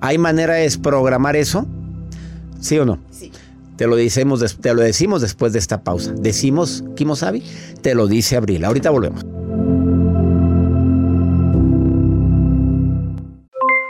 ¿Hay 0.00 0.18
manera 0.18 0.54
de 0.54 0.62
desprogramar 0.62 1.36
eso? 1.36 1.66
¿Sí 2.60 2.78
o 2.78 2.84
no? 2.86 2.98
Sí. 3.10 3.30
Te 3.76 3.86
lo, 3.86 3.96
decimos, 3.96 4.58
te 4.60 4.74
lo 4.74 4.82
decimos 4.82 5.20
después 5.20 5.52
de 5.52 5.58
esta 5.58 5.82
pausa. 5.82 6.12
Decimos, 6.16 6.84
Kimosabi, 6.96 7.42
te 7.82 7.94
lo 7.94 8.06
dice 8.06 8.36
Abril. 8.36 8.64
Ahorita 8.64 8.90
volvemos. 8.90 9.24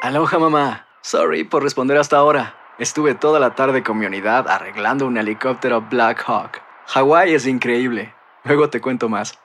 Aloha 0.02 0.38
mamá. 0.38 0.86
Sorry 1.02 1.44
por 1.44 1.62
responder 1.62 1.98
hasta 1.98 2.16
ahora. 2.16 2.54
Estuve 2.78 3.14
toda 3.14 3.38
la 3.38 3.54
tarde 3.54 3.82
con 3.82 3.98
mi 3.98 4.06
unidad 4.06 4.48
arreglando 4.48 5.06
un 5.06 5.16
helicóptero 5.16 5.86
Black 5.90 6.24
Hawk. 6.26 6.60
Hawái 6.86 7.34
es 7.34 7.46
increíble. 7.46 8.14
Luego 8.44 8.68
te 8.68 8.80
cuento 8.80 9.08
más. 9.08 9.38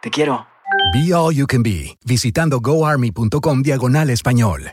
Te 0.00 0.10
quiero. 0.10 0.46
Be 0.92 1.14
All 1.14 1.34
You 1.34 1.46
Can 1.46 1.62
Be, 1.62 1.96
visitando 2.04 2.60
goarmy.com 2.60 3.62
diagonal 3.62 4.10
español. 4.10 4.72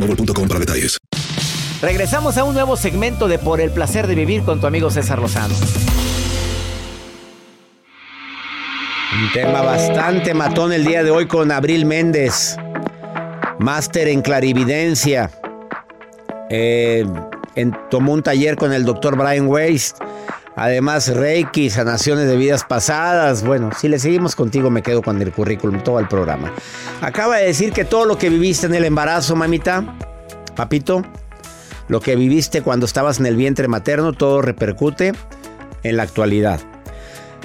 boostmobile.com 0.00 0.48
para 0.48 0.60
detalles. 0.60 0.98
Regresamos 1.82 2.36
a 2.36 2.44
un 2.44 2.54
nuevo 2.54 2.76
segmento 2.76 3.28
de 3.28 3.38
Por 3.38 3.60
el 3.60 3.70
placer 3.70 4.06
de 4.06 4.14
vivir 4.14 4.42
con 4.42 4.60
tu 4.60 4.66
amigo 4.66 4.90
César 4.90 5.18
Lozano. 5.18 5.54
Un 9.12 9.32
tema 9.32 9.62
bastante 9.62 10.34
matón 10.34 10.72
el 10.72 10.84
día 10.84 11.02
de 11.02 11.10
hoy 11.10 11.26
con 11.26 11.50
Abril 11.50 11.84
Méndez, 11.84 12.56
máster 13.58 14.08
en 14.08 14.22
clarividencia. 14.22 15.30
Eh, 16.48 17.04
en- 17.54 17.76
tomó 17.90 18.12
un 18.12 18.22
taller 18.22 18.56
con 18.56 18.72
el 18.72 18.84
doctor 18.84 19.16
Brian 19.16 19.46
Weiss. 19.46 19.94
Además, 20.60 21.08
Reiki, 21.08 21.70
sanaciones 21.70 22.28
de 22.28 22.36
vidas 22.36 22.64
pasadas. 22.64 23.42
Bueno, 23.42 23.70
si 23.80 23.88
le 23.88 23.98
seguimos 23.98 24.36
contigo, 24.36 24.68
me 24.68 24.82
quedo 24.82 25.00
con 25.00 25.22
el 25.22 25.32
currículum, 25.32 25.82
todo 25.82 25.98
el 25.98 26.06
programa. 26.06 26.52
Acaba 27.00 27.38
de 27.38 27.46
decir 27.46 27.72
que 27.72 27.86
todo 27.86 28.04
lo 28.04 28.18
que 28.18 28.28
viviste 28.28 28.66
en 28.66 28.74
el 28.74 28.84
embarazo, 28.84 29.34
mamita, 29.34 29.96
papito, 30.54 31.02
lo 31.88 32.00
que 32.00 32.14
viviste 32.14 32.60
cuando 32.60 32.84
estabas 32.84 33.20
en 33.20 33.24
el 33.24 33.36
vientre 33.36 33.68
materno, 33.68 34.12
todo 34.12 34.42
repercute 34.42 35.14
en 35.82 35.96
la 35.96 36.02
actualidad. 36.02 36.60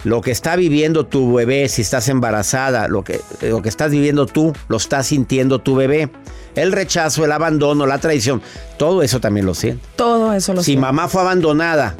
Lo 0.04 0.20
que 0.20 0.32
está 0.32 0.58
viviendo 0.58 1.06
tu 1.06 1.36
bebé, 1.36 1.70
si 1.70 1.84
estás 1.84 2.10
embarazada, 2.10 2.90
lo 2.90 3.06
que, 3.06 3.22
lo 3.44 3.62
que 3.62 3.70
estás 3.70 3.92
viviendo 3.92 4.26
tú, 4.26 4.52
lo 4.68 4.76
está 4.76 5.04
sintiendo 5.04 5.60
tu 5.60 5.78
bebé. 5.78 6.10
El 6.56 6.74
rechazo, 6.74 7.24
el 7.24 7.32
abandono, 7.32 7.86
la 7.86 7.98
traición, 7.98 8.42
todo 8.78 9.04
eso 9.04 9.22
también 9.22 9.46
lo 9.46 9.54
siente. 9.54 9.82
Todo 9.96 10.34
eso 10.34 10.54
lo 10.54 10.60
Si 10.60 10.66
siente. 10.72 10.82
mamá 10.82 11.08
fue 11.08 11.22
abandonada 11.22 11.96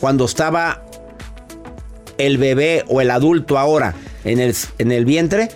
cuando 0.00 0.24
estaba 0.24 0.82
el 2.18 2.38
bebé 2.38 2.84
o 2.88 3.00
el 3.00 3.10
adulto 3.10 3.58
ahora 3.58 3.94
en 4.24 4.40
el, 4.40 4.54
en 4.78 4.92
el 4.92 5.04
vientre, 5.04 5.48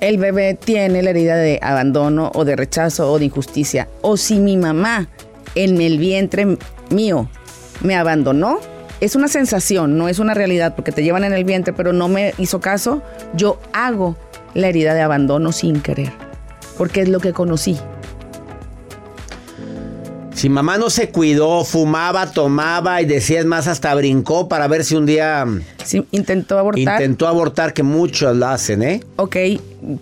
el 0.00 0.18
bebé 0.18 0.54
tiene 0.54 1.02
la 1.02 1.10
herida 1.10 1.36
de 1.36 1.58
abandono 1.62 2.30
o 2.34 2.44
de 2.44 2.56
rechazo 2.56 3.10
o 3.10 3.18
de 3.18 3.26
injusticia. 3.26 3.88
O 4.02 4.16
si 4.16 4.38
mi 4.38 4.56
mamá 4.56 5.08
en 5.54 5.80
el 5.80 5.98
vientre 5.98 6.58
mío 6.90 7.28
me 7.80 7.96
abandonó, 7.96 8.58
es 9.00 9.16
una 9.16 9.28
sensación, 9.28 9.98
no 9.98 10.08
es 10.08 10.18
una 10.18 10.34
realidad, 10.34 10.74
porque 10.74 10.92
te 10.92 11.02
llevan 11.02 11.24
en 11.24 11.32
el 11.32 11.44
vientre, 11.44 11.72
pero 11.72 11.92
no 11.92 12.08
me 12.08 12.34
hizo 12.38 12.60
caso, 12.60 13.02
yo 13.34 13.60
hago 13.72 14.16
la 14.54 14.68
herida 14.68 14.94
de 14.94 15.02
abandono 15.02 15.52
sin 15.52 15.80
querer, 15.80 16.12
porque 16.78 17.02
es 17.02 17.08
lo 17.08 17.20
que 17.20 17.32
conocí. 17.32 17.78
Si 20.44 20.50
mamá 20.50 20.76
no 20.76 20.90
se 20.90 21.08
cuidó, 21.08 21.64
fumaba, 21.64 22.30
tomaba 22.30 23.00
y 23.00 23.06
decías 23.06 23.46
más, 23.46 23.66
hasta 23.66 23.94
brincó 23.94 24.46
para 24.46 24.68
ver 24.68 24.84
si 24.84 24.94
un 24.94 25.06
día 25.06 25.46
Sí, 25.82 26.04
intentó 26.10 26.58
abortar. 26.58 27.00
intentó 27.00 27.26
abortar, 27.26 27.72
que 27.72 27.82
muchos 27.82 28.36
lo 28.36 28.48
hacen, 28.48 28.82
¿eh? 28.82 29.00
Ok, 29.16 29.36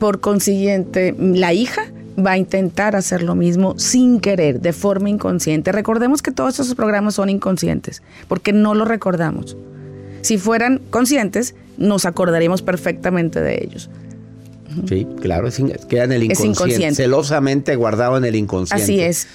por 0.00 0.18
consiguiente, 0.18 1.14
la 1.16 1.52
hija 1.52 1.92
va 2.18 2.32
a 2.32 2.38
intentar 2.38 2.96
hacer 2.96 3.22
lo 3.22 3.36
mismo 3.36 3.78
sin 3.78 4.18
querer, 4.18 4.60
de 4.60 4.72
forma 4.72 5.08
inconsciente. 5.10 5.70
Recordemos 5.70 6.22
que 6.22 6.32
todos 6.32 6.58
esos 6.58 6.74
programas 6.74 7.14
son 7.14 7.28
inconscientes, 7.30 8.02
porque 8.26 8.52
no 8.52 8.74
los 8.74 8.88
recordamos. 8.88 9.56
Si 10.22 10.38
fueran 10.38 10.80
conscientes, 10.90 11.54
nos 11.76 12.04
acordaríamos 12.04 12.62
perfectamente 12.62 13.40
de 13.40 13.62
ellos. 13.62 13.90
Sí, 14.88 15.06
claro, 15.20 15.46
es 15.46 15.62
queda 15.88 16.02
en 16.02 16.10
el 16.10 16.22
Es 16.22 16.40
inconsciente, 16.40 16.48
inconsciente. 16.64 16.94
celosamente 16.96 17.76
guardado 17.76 18.16
en 18.16 18.24
el 18.24 18.34
inconsciente. 18.34 18.82
Así 18.82 18.98
es. 18.98 19.28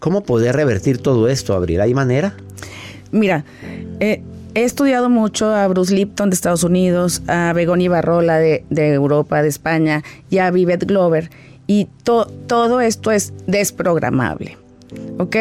¿Cómo 0.00 0.22
poder 0.22 0.56
revertir 0.56 0.98
todo 0.98 1.28
esto, 1.28 1.54
Abril? 1.54 1.80
¿Hay 1.80 1.94
manera? 1.94 2.34
Mira, 3.12 3.44
eh, 4.00 4.22
he 4.54 4.64
estudiado 4.64 5.08
mucho 5.08 5.54
a 5.54 5.68
Bruce 5.68 5.94
Lipton 5.94 6.30
de 6.30 6.34
Estados 6.34 6.64
Unidos, 6.64 7.22
a 7.28 7.52
Begonia 7.52 7.90
Barrola 7.90 8.38
de, 8.38 8.64
de 8.70 8.92
Europa, 8.94 9.42
de 9.42 9.48
España, 9.48 10.02
y 10.30 10.38
a 10.38 10.50
Vivette 10.50 10.86
Glover, 10.86 11.30
y 11.66 11.86
to- 12.02 12.26
todo 12.46 12.80
esto 12.80 13.10
es 13.12 13.32
desprogramable. 13.46 14.56
¿Ok? 15.18 15.36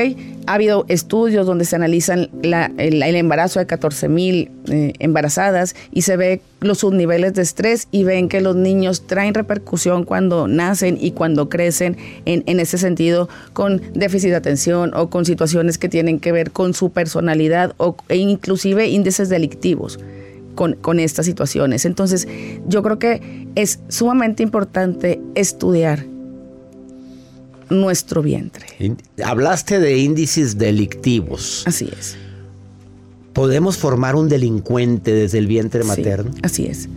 Ha 0.46 0.54
habido 0.54 0.86
estudios 0.88 1.46
donde 1.46 1.66
se 1.66 1.76
analizan 1.76 2.30
el 2.44 3.16
embarazo 3.16 3.60
de 3.60 3.66
14 3.66 4.10
mil 4.10 4.52
eh, 4.68 4.94
embarazadas 5.00 5.76
y 5.92 6.02
se 6.04 6.18
ve 6.18 6.42
los 6.62 6.80
subniveles 6.80 7.34
de 7.34 7.42
estrés 7.42 7.88
y 7.92 8.04
ven 8.04 8.30
que 8.30 8.42
los 8.42 8.56
niños 8.56 9.08
traen 9.08 9.34
repercusión 9.34 10.04
cuando 10.04 10.48
nacen 10.48 10.98
y 11.00 11.12
cuando 11.12 11.50
crecen 11.50 11.98
en, 12.26 12.44
en 12.48 12.60
ese 12.60 12.78
sentido 12.78 13.30
con 13.54 13.82
déficit 13.94 14.32
de 14.32 14.36
atención 14.36 14.92
o 14.96 15.10
con 15.10 15.26
situaciones 15.26 15.78
que 15.78 15.90
tienen 15.90 16.20
que 16.20 16.32
ver 16.32 16.52
con 16.52 16.74
su 16.74 16.92
personalidad 16.92 17.74
o, 17.78 17.96
e 18.10 18.18
inclusive 18.18 18.88
índices 18.88 19.30
delictivos. 19.30 20.00
Con, 20.56 20.74
con 20.74 21.00
estas 21.00 21.26
situaciones. 21.26 21.86
Entonces, 21.86 22.28
yo 22.68 22.84
creo 22.84 23.00
que 23.00 23.48
es 23.56 23.80
sumamente 23.88 24.44
importante 24.44 25.22
estudiar 25.34 26.04
nuestro 27.70 28.22
vientre. 28.22 28.66
Hablaste 29.24 29.80
de 29.80 29.98
índices 29.98 30.58
delictivos. 30.58 31.64
Así 31.66 31.90
es. 31.98 32.18
¿Podemos 33.34 33.78
formar 33.78 34.16
un 34.16 34.28
delincuente 34.28 35.14
desde 35.14 35.38
el 35.38 35.48
vientre 35.48 35.84
Sí, 35.84 35.88
materno? 35.88 36.32
así 36.44 36.66
es. 36.66 36.90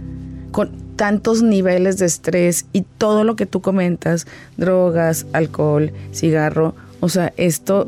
Con 0.50 0.70
tantos 0.96 1.42
niveles 1.42 1.98
de 1.98 2.06
estrés 2.06 2.66
y 2.72 2.82
todo 2.98 3.24
lo 3.24 3.36
que 3.36 3.46
tú 3.46 3.60
comentas, 3.60 4.26
drogas, 4.56 5.26
alcohol, 5.32 5.92
cigarro, 6.12 6.74
o 7.00 7.08
sea, 7.08 7.32
esto, 7.36 7.86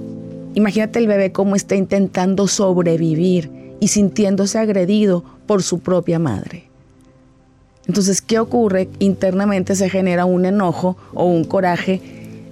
imagínate 0.54 0.98
el 0.98 1.06
bebé 1.06 1.32
cómo 1.32 1.56
está 1.56 1.74
intentando 1.76 2.48
sobrevivir 2.48 3.50
y 3.80 3.88
sintiéndose 3.88 4.58
agredido 4.58 5.24
por 5.46 5.62
su 5.62 5.80
propia 5.80 6.18
madre. 6.18 6.64
Entonces, 7.86 8.22
¿qué 8.22 8.38
ocurre? 8.38 8.88
Internamente 8.98 9.74
se 9.76 9.90
genera 9.90 10.24
un 10.24 10.46
enojo 10.46 10.96
o 11.12 11.26
un 11.26 11.44
coraje 11.44 12.00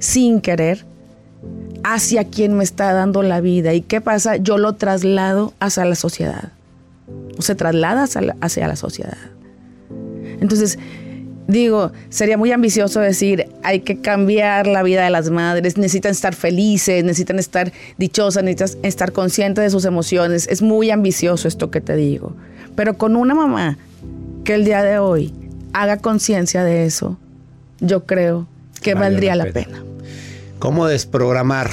sin 0.02 0.40
querer 0.40 0.84
hacia 1.84 2.24
quien 2.24 2.54
me 2.54 2.64
está 2.64 2.92
dando 2.92 3.22
la 3.22 3.40
vida. 3.40 3.72
¿Y 3.72 3.82
qué 3.82 4.00
pasa? 4.00 4.36
Yo 4.36 4.58
lo 4.58 4.74
traslado 4.74 5.54
hacia 5.60 5.84
la 5.84 5.94
sociedad. 5.94 6.50
O 7.38 7.42
se 7.42 7.54
traslada 7.54 8.02
hacia 8.02 8.20
la, 8.20 8.36
hacia 8.40 8.66
la 8.66 8.74
sociedad. 8.74 9.16
Entonces, 10.40 10.80
digo, 11.46 11.92
sería 12.08 12.36
muy 12.36 12.50
ambicioso 12.50 12.98
decir, 12.98 13.46
hay 13.62 13.80
que 13.80 14.00
cambiar 14.00 14.66
la 14.66 14.82
vida 14.82 15.04
de 15.04 15.10
las 15.10 15.30
madres, 15.30 15.76
necesitan 15.76 16.10
estar 16.10 16.34
felices, 16.34 17.04
necesitan 17.04 17.38
estar 17.38 17.72
dichosas, 17.96 18.42
necesitan 18.42 18.84
estar 18.84 19.12
conscientes 19.12 19.62
de 19.62 19.70
sus 19.70 19.84
emociones. 19.84 20.48
Es 20.48 20.62
muy 20.62 20.90
ambicioso 20.90 21.46
esto 21.46 21.70
que 21.70 21.80
te 21.80 21.94
digo. 21.94 22.34
Pero 22.74 22.98
con 22.98 23.14
una 23.14 23.36
mamá 23.36 23.78
que 24.42 24.54
el 24.54 24.64
día 24.64 24.82
de 24.82 24.98
hoy 24.98 25.32
haga 25.72 25.98
conciencia 25.98 26.64
de 26.64 26.86
eso, 26.86 27.18
yo 27.78 28.04
creo 28.04 28.48
que 28.82 28.94
Vale 28.94 29.10
valdría 29.10 29.36
la 29.36 29.46
pena. 29.46 29.84
¿Cómo 30.62 30.86
desprogramar? 30.86 31.70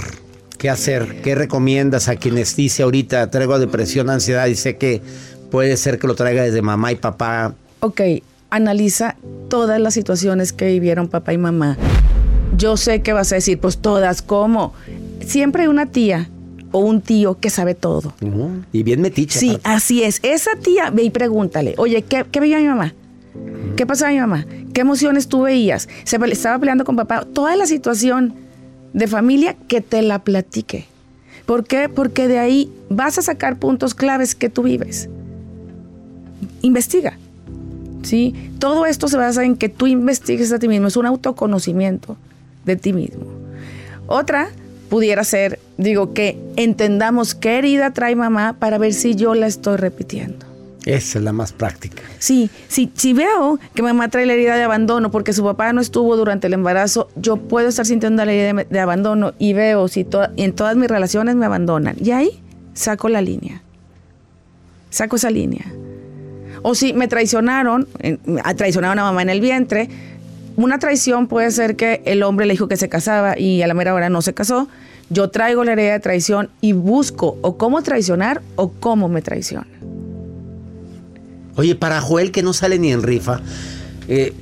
¿Qué 0.58 0.68
hacer? 0.68 1.22
¿Qué 1.22 1.36
recomiendas 1.36 2.08
a 2.08 2.16
quienes 2.16 2.56
dice 2.56 2.82
ahorita 2.82 3.30
traigo 3.30 3.60
depresión, 3.60 4.10
ansiedad 4.10 4.48
y 4.48 4.56
sé 4.56 4.78
que 4.78 5.00
puede 5.52 5.78
ser 5.78 6.00
que 6.00 6.08
lo 6.08 6.16
traiga 6.16 6.42
desde 6.42 6.64
mamá 6.64 6.92
y 6.92 6.96
papá? 6.96 7.54
Ok, 7.82 8.02
analiza 8.50 9.16
todas 9.48 9.80
las 9.80 9.94
situaciones 9.94 10.54
que 10.54 10.66
vivieron 10.66 11.08
papá 11.08 11.34
y 11.34 11.38
mamá. 11.38 11.78
Yo 12.58 12.78
sé 12.78 13.04
que 13.04 13.14
vas 13.14 13.32
a 13.32 13.36
decir, 13.36 13.60
pues 13.60 13.78
todas, 13.78 14.24
¿cómo? 14.24 14.74
Siempre 15.24 15.62
hay 15.62 15.68
una 15.68 15.86
tía 15.86 16.28
o 16.72 16.80
un 16.80 17.02
tío 17.02 17.40
que 17.40 17.52
sabe 17.52 17.76
todo. 17.76 18.16
Y 18.74 18.82
bien 18.82 19.02
metiche. 19.02 19.38
Sí, 19.38 19.50
aparte. 19.52 19.70
así 19.70 20.04
es. 20.04 20.20
Esa 20.24 20.56
tía, 20.56 20.90
ve 20.90 21.04
y 21.04 21.10
pregúntale, 21.12 21.76
oye, 21.78 22.02
¿qué, 22.02 22.26
qué 22.32 22.40
veía 22.40 22.58
mi 22.58 22.68
mamá? 22.68 22.96
¿Qué 23.76 23.86
pasaba 23.86 24.12
mi 24.12 24.20
mamá? 24.20 24.48
¿Qué 24.74 24.82
emociones 24.82 25.28
tú 25.28 25.44
veías? 25.44 25.88
Se 26.06 26.16
estaba 26.16 26.58
peleando 26.58 26.86
con 26.86 26.96
papá. 26.96 27.24
Toda 27.32 27.56
la 27.56 27.68
situación 27.68 28.49
de 28.94 29.08
familia 29.08 29.56
que 29.68 29.82
te 29.82 30.02
la 30.02 30.20
platique. 30.20 30.86
¿Por 31.46 31.66
qué? 31.66 31.90
Porque 31.90 32.28
de 32.28 32.40
ahí 32.40 32.72
vas 32.90 33.18
a 33.18 33.22
sacar 33.22 33.58
puntos 33.58 33.96
claves 33.96 34.36
que 34.36 34.50
tú 34.50 34.64
vives. 34.64 35.10
Investiga. 36.62 37.18
¿sí? 38.04 38.34
Todo 38.60 38.86
esto 38.86 39.08
se 39.08 39.18
basa 39.18 39.44
en 39.44 39.56
que 39.56 39.70
tú 39.70 39.88
investigues 39.88 40.52
a 40.52 40.60
ti 40.60 40.68
mismo, 40.68 40.88
es 40.88 40.98
un 40.98 41.06
autoconocimiento 41.06 42.18
de 42.66 42.76
ti 42.76 42.94
mismo. 42.94 43.26
Otra 44.08 44.50
pudiera 44.90 45.24
ser, 45.24 45.60
digo, 45.78 46.14
que 46.14 46.38
entendamos 46.56 47.36
qué 47.36 47.60
herida 47.60 47.92
trae 47.92 48.16
mamá 48.16 48.56
para 48.60 48.78
ver 48.78 48.94
si 48.94 49.16
yo 49.16 49.36
la 49.36 49.48
estoy 49.48 49.78
repitiendo. 49.78 50.49
Esa 50.86 51.20
es 51.20 51.24
la 51.26 51.34
más 51.34 51.52
práctica. 51.52 52.02
Sí, 52.20 52.50
sí, 52.68 52.90
si 52.96 53.14
veo 53.14 53.60
que 53.76 53.82
mamá 53.84 54.08
trae 54.10 54.26
la 54.26 54.34
herida 54.34 54.56
de 54.56 54.64
abandono 54.64 55.12
porque 55.12 55.34
su 55.34 55.44
papá 55.44 55.74
no 55.74 55.82
estuvo 55.82 56.16
durante 56.16 56.48
el 56.48 56.54
embarazo, 56.54 57.10
yo 57.16 57.36
puedo 57.38 57.68
estar 57.68 57.86
sintiendo 57.86 58.24
la 58.26 58.32
herida 58.32 58.54
de, 58.54 58.68
de 58.70 58.80
abandono 58.80 59.34
y 59.40 59.54
veo 59.54 59.88
si 59.90 60.04
to- 60.06 60.30
en 60.38 60.54
todas 60.54 60.76
mis 60.78 60.88
relaciones 60.90 61.36
me 61.36 61.46
abandonan. 61.46 61.96
Y 62.02 62.12
ahí 62.12 62.40
saco 62.74 63.10
la 63.10 63.22
línea. 63.22 63.62
Saco 64.90 65.18
esa 65.18 65.30
línea. 65.30 65.66
O 66.62 66.76
si 66.76 66.94
me 66.94 67.08
traicionaron, 67.08 67.88
en- 68.00 68.20
a- 68.44 68.54
traicionaron 68.56 69.00
a 69.00 69.04
mamá 69.04 69.22
en 69.22 69.30
el 69.30 69.42
vientre, 69.42 69.90
una 70.56 70.80
traición 70.80 71.28
puede 71.28 71.52
ser 71.52 71.76
que 71.76 72.02
el 72.06 72.24
hombre 72.24 72.46
le 72.46 72.54
dijo 72.54 72.68
que 72.68 72.78
se 72.78 72.90
casaba 72.90 73.38
y 73.38 73.62
a 73.62 73.68
la 73.68 73.74
mera 73.74 73.94
hora 73.94 74.10
no 74.10 74.22
se 74.22 74.34
casó. 74.34 74.68
Yo 75.10 75.30
traigo 75.30 75.64
la 75.64 75.74
herida 75.74 75.92
de 75.94 76.00
traición 76.00 76.50
y 76.62 76.74
busco 76.74 77.38
o 77.42 77.58
cómo 77.58 77.82
traicionar 77.82 78.42
o 78.56 78.70
cómo 78.72 79.08
me 79.10 79.22
traicionan. 79.22 79.68
Oye, 81.60 81.76
para 81.76 82.00
Joel 82.02 82.32
que 82.32 82.42
no 82.42 82.54
sale 82.54 82.80
ni 82.80 82.92
en 82.92 83.04
rifa. 83.04 83.42
eh, 84.08 84.34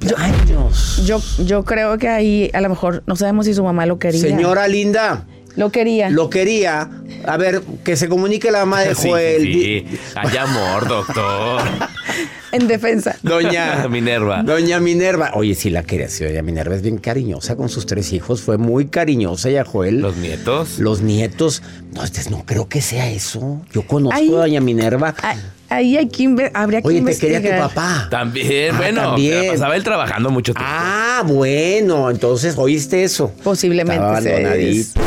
años. 0.16 1.02
Yo, 1.04 1.20
yo 1.44 1.64
creo 1.64 1.96
que 1.98 2.08
ahí 2.08 2.50
a 2.54 2.60
lo 2.60 2.68
mejor 2.68 3.02
no 3.06 3.14
sabemos 3.16 3.46
si 3.46 3.54
su 3.54 3.62
mamá 3.64 3.86
lo 3.86 3.98
quería. 3.98 4.20
Señora 4.20 4.66
linda. 4.68 5.26
Lo 5.54 5.70
quería. 5.70 6.08
Lo 6.10 6.30
quería. 6.30 6.88
A 7.26 7.36
ver, 7.36 7.62
que 7.84 7.96
se 7.96 8.08
comunique 8.08 8.50
la 8.50 8.60
mamá 8.60 8.80
de 8.80 8.94
Sí, 8.94 9.08
Joel. 9.08 9.42
sí, 9.42 9.86
hay 10.16 10.36
amor, 10.38 10.88
doctor. 10.88 11.60
En 12.52 12.68
defensa. 12.68 13.16
Doña 13.22 13.88
Minerva. 13.88 14.42
Doña 14.42 14.78
Minerva. 14.78 15.32
Oye, 15.34 15.54
sí 15.54 15.70
la 15.70 15.82
quería, 15.82 16.08
sí, 16.08 16.24
doña 16.24 16.42
Minerva 16.42 16.74
es 16.74 16.82
bien 16.82 16.98
cariñosa 16.98 17.56
con 17.56 17.68
sus 17.68 17.86
tres 17.86 18.12
hijos. 18.12 18.42
Fue 18.42 18.58
muy 18.58 18.86
cariñosa 18.86 19.48
ella, 19.48 19.64
Joel. 19.64 20.00
¿Los 20.00 20.16
nietos? 20.16 20.78
Los 20.78 21.00
nietos. 21.00 21.62
No, 21.94 22.04
este, 22.04 22.28
no 22.30 22.44
creo 22.46 22.68
que 22.68 22.80
sea 22.82 23.10
eso. 23.10 23.62
Yo 23.72 23.86
conozco 23.86 24.16
Ahí- 24.16 24.28
a 24.28 24.32
doña 24.38 24.60
Minerva. 24.60 25.14
Ah, 25.22 25.34
Ahí 25.68 25.96
hay 25.96 26.06
que 26.08 26.50
habría 26.52 26.82
que 26.82 26.88
Oye, 26.88 27.00
te 27.00 27.16
quería 27.16 27.40
tu 27.40 27.62
papá. 27.68 28.06
También, 28.10 28.74
Ah, 28.74 28.76
bueno, 28.76 29.00
también. 29.02 29.52
pasaba 29.52 29.74
él 29.74 29.82
trabajando 29.82 30.28
mucho 30.30 30.52
tiempo. 30.52 30.70
Ah, 30.70 31.22
bueno, 31.26 32.10
entonces 32.10 32.54
oíste 32.58 33.04
eso. 33.04 33.32
Posiblemente 33.42 34.04
abandonadito. 34.04 35.00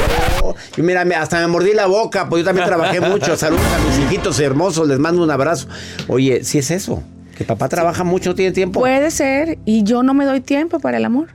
Y 0.76 0.82
mira, 0.82 1.06
me- 1.06 1.14
hasta 1.14 1.40
me 1.40 1.46
mordí 1.48 1.74
la 1.76 1.86
boca, 1.86 2.28
pues 2.30 2.42
yo 2.42 2.46
también 2.46 2.66
trabajé 2.68 3.00
mucho. 3.00 3.38
Saludos 3.38 3.62
a 3.64 3.80
mis 3.88 4.08
hijitos 4.08 4.40
hermosos, 4.40 4.88
les 4.88 4.98
mando 4.98 5.22
un 5.24 5.30
abrazo. 5.30 5.68
Oye, 6.08 6.44
si 6.44 6.58
es 6.58 6.72
eso, 6.72 7.04
que 7.36 7.44
papá 7.44 7.70
trabaja 7.70 8.04
mucho, 8.04 8.32
no 8.32 8.36
tiene 8.36 8.52
tiempo. 8.52 8.80
Puede 8.80 9.12
ser, 9.12 9.60
y 9.66 9.84
yo 9.84 10.02
no 10.04 10.14
me 10.14 10.26
doy 10.26 10.42
tiempo 10.42 10.80
para 10.80 10.98
el 10.98 11.06
amor. 11.06 11.28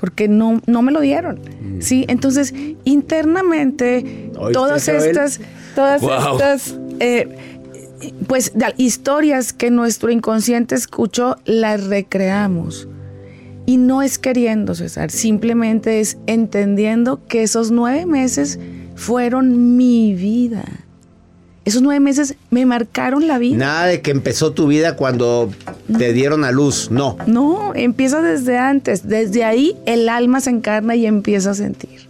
Porque 0.00 0.28
no, 0.28 0.60
no 0.66 0.82
me 0.82 0.92
lo 0.92 1.00
dieron. 1.00 1.40
Sí, 1.80 2.04
entonces, 2.08 2.52
internamente, 2.84 4.30
¿Oíste, 4.36 4.52
todas 4.52 4.88
estas, 4.88 5.40
todas 5.74 6.02
Wow. 6.02 6.34
estas, 6.36 6.78
eh, 7.00 7.28
pues, 8.26 8.52
historias 8.76 9.52
que 9.52 9.70
nuestro 9.70 10.10
inconsciente 10.10 10.74
escuchó, 10.74 11.36
las 11.46 11.84
recreamos. 11.84 12.88
Y 13.66 13.78
no 13.78 14.02
es 14.02 14.18
queriendo, 14.18 14.74
César, 14.74 15.10
simplemente 15.10 16.00
es 16.00 16.18
entendiendo 16.26 17.24
que 17.26 17.42
esos 17.42 17.70
nueve 17.70 18.04
meses 18.04 18.58
fueron 18.94 19.76
mi 19.76 20.12
vida. 20.14 20.64
Esos 21.64 21.80
nueve 21.80 22.00
meses 22.00 22.34
me 22.50 22.66
marcaron 22.66 23.26
la 23.26 23.38
vida. 23.38 23.56
Nada 23.56 23.86
de 23.86 24.02
que 24.02 24.10
empezó 24.10 24.52
tu 24.52 24.66
vida 24.66 24.96
cuando 24.96 25.50
te 25.96 26.12
dieron 26.12 26.44
a 26.44 26.52
luz, 26.52 26.90
no. 26.90 27.16
No, 27.26 27.72
empieza 27.74 28.20
desde 28.20 28.58
antes. 28.58 29.08
Desde 29.08 29.44
ahí 29.44 29.76
el 29.86 30.08
alma 30.10 30.40
se 30.40 30.50
encarna 30.50 30.94
y 30.94 31.06
empieza 31.06 31.52
a 31.52 31.54
sentir. 31.54 32.06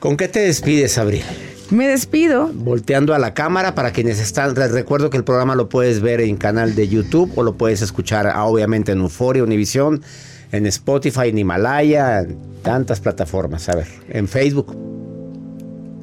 ¿Con 0.00 0.16
qué 0.16 0.26
te 0.26 0.40
despides, 0.40 0.98
Abril? 0.98 1.22
Me 1.70 1.86
despido. 1.86 2.50
Volteando 2.52 3.14
a 3.14 3.18
la 3.20 3.32
cámara 3.32 3.76
para 3.76 3.92
quienes 3.92 4.18
están. 4.18 4.54
Les 4.54 4.72
recuerdo 4.72 5.08
que 5.08 5.16
el 5.16 5.24
programa 5.24 5.54
lo 5.54 5.68
puedes 5.68 6.00
ver 6.00 6.20
en 6.20 6.36
canal 6.36 6.74
de 6.74 6.88
YouTube 6.88 7.30
o 7.36 7.44
lo 7.44 7.54
puedes 7.54 7.80
escuchar 7.80 8.26
ah, 8.26 8.44
obviamente 8.44 8.90
en 8.90 8.98
Euforia, 8.98 9.44
Univisión, 9.44 10.02
en 10.50 10.66
Spotify, 10.66 11.28
en 11.28 11.38
Himalaya, 11.38 12.22
en 12.22 12.38
tantas 12.62 12.98
plataformas. 12.98 13.68
A 13.68 13.76
ver, 13.76 13.86
en 14.08 14.26
Facebook. 14.26 14.99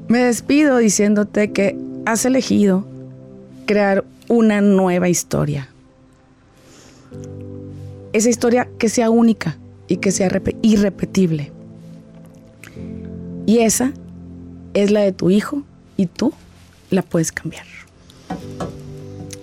Me 0.08 0.20
despido 0.20 0.78
diciéndote 0.78 1.52
que 1.52 1.76
has 2.06 2.26
elegido 2.26 2.86
crear 3.66 4.06
una 4.30 4.62
nueva 4.62 5.10
historia. 5.10 5.70
Esa 8.14 8.30
historia 8.30 8.70
que 8.80 8.90
sea 8.90 9.10
única 9.10 9.58
y 9.88 9.98
que 9.98 10.12
sea 10.12 10.30
repe- 10.30 10.56
irrepetible. 10.62 11.52
Y 13.46 13.60
esa 13.60 13.92
es 14.74 14.92
la 14.92 15.02
de 15.02 15.12
tu 15.12 15.30
hijo 15.30 15.64
y 15.98 16.06
tú 16.06 16.34
la 16.90 17.02
puedes 17.02 17.32
cambiar. 17.32 17.66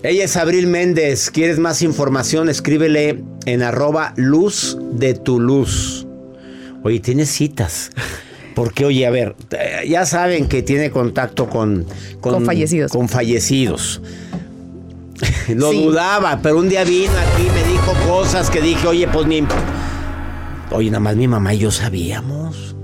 Ella 0.03 0.25
es 0.25 0.37
Abril 0.37 0.67
Méndez. 0.67 1.31
¿Quieres 1.31 1.59
más 1.59 1.81
información? 1.83 2.49
Escríbele 2.49 3.23
en 3.47 3.63
arroba 3.63 4.13
luz 4.17 4.77
de 4.93 5.15
tu 5.15 5.41
luz. 5.41 6.07
Oye, 6.83 7.01
tienes 7.01 7.31
citas. 7.31 7.91
Porque, 8.55 8.85
oye, 8.85 9.07
a 9.07 9.11
ver, 9.11 9.35
eh, 9.51 9.87
ya 9.89 10.07
saben 10.07 10.47
que 10.49 10.63
tiene 10.63 10.91
contacto 10.91 11.49
con... 11.49 11.87
Con 12.21 12.45
fallecidos. 12.45 12.93
Con 12.93 13.09
fallecidos. 13.09 14.01
Lo 15.49 15.71
Sí. 15.73 15.83
dudaba, 15.85 16.41
pero 16.43 16.59
un 16.59 16.69
día 16.69 16.85
vino 16.85 17.13
aquí 17.13 17.43
y 17.47 17.51
me 17.51 17.65
dijo 17.73 17.93
cosas 18.09 18.51
que 18.51 18.61
dije, 18.61 18.87
oye, 18.87 19.09
pues 19.09 19.27
mi... 19.27 19.43
Oye, 20.71 20.91
nada 20.91 21.01
más 21.01 21.17
mi 21.17 21.29
mamá 21.29 21.55
y 21.55 21.59
yo 21.59 21.71
sabíamos. 21.71 22.75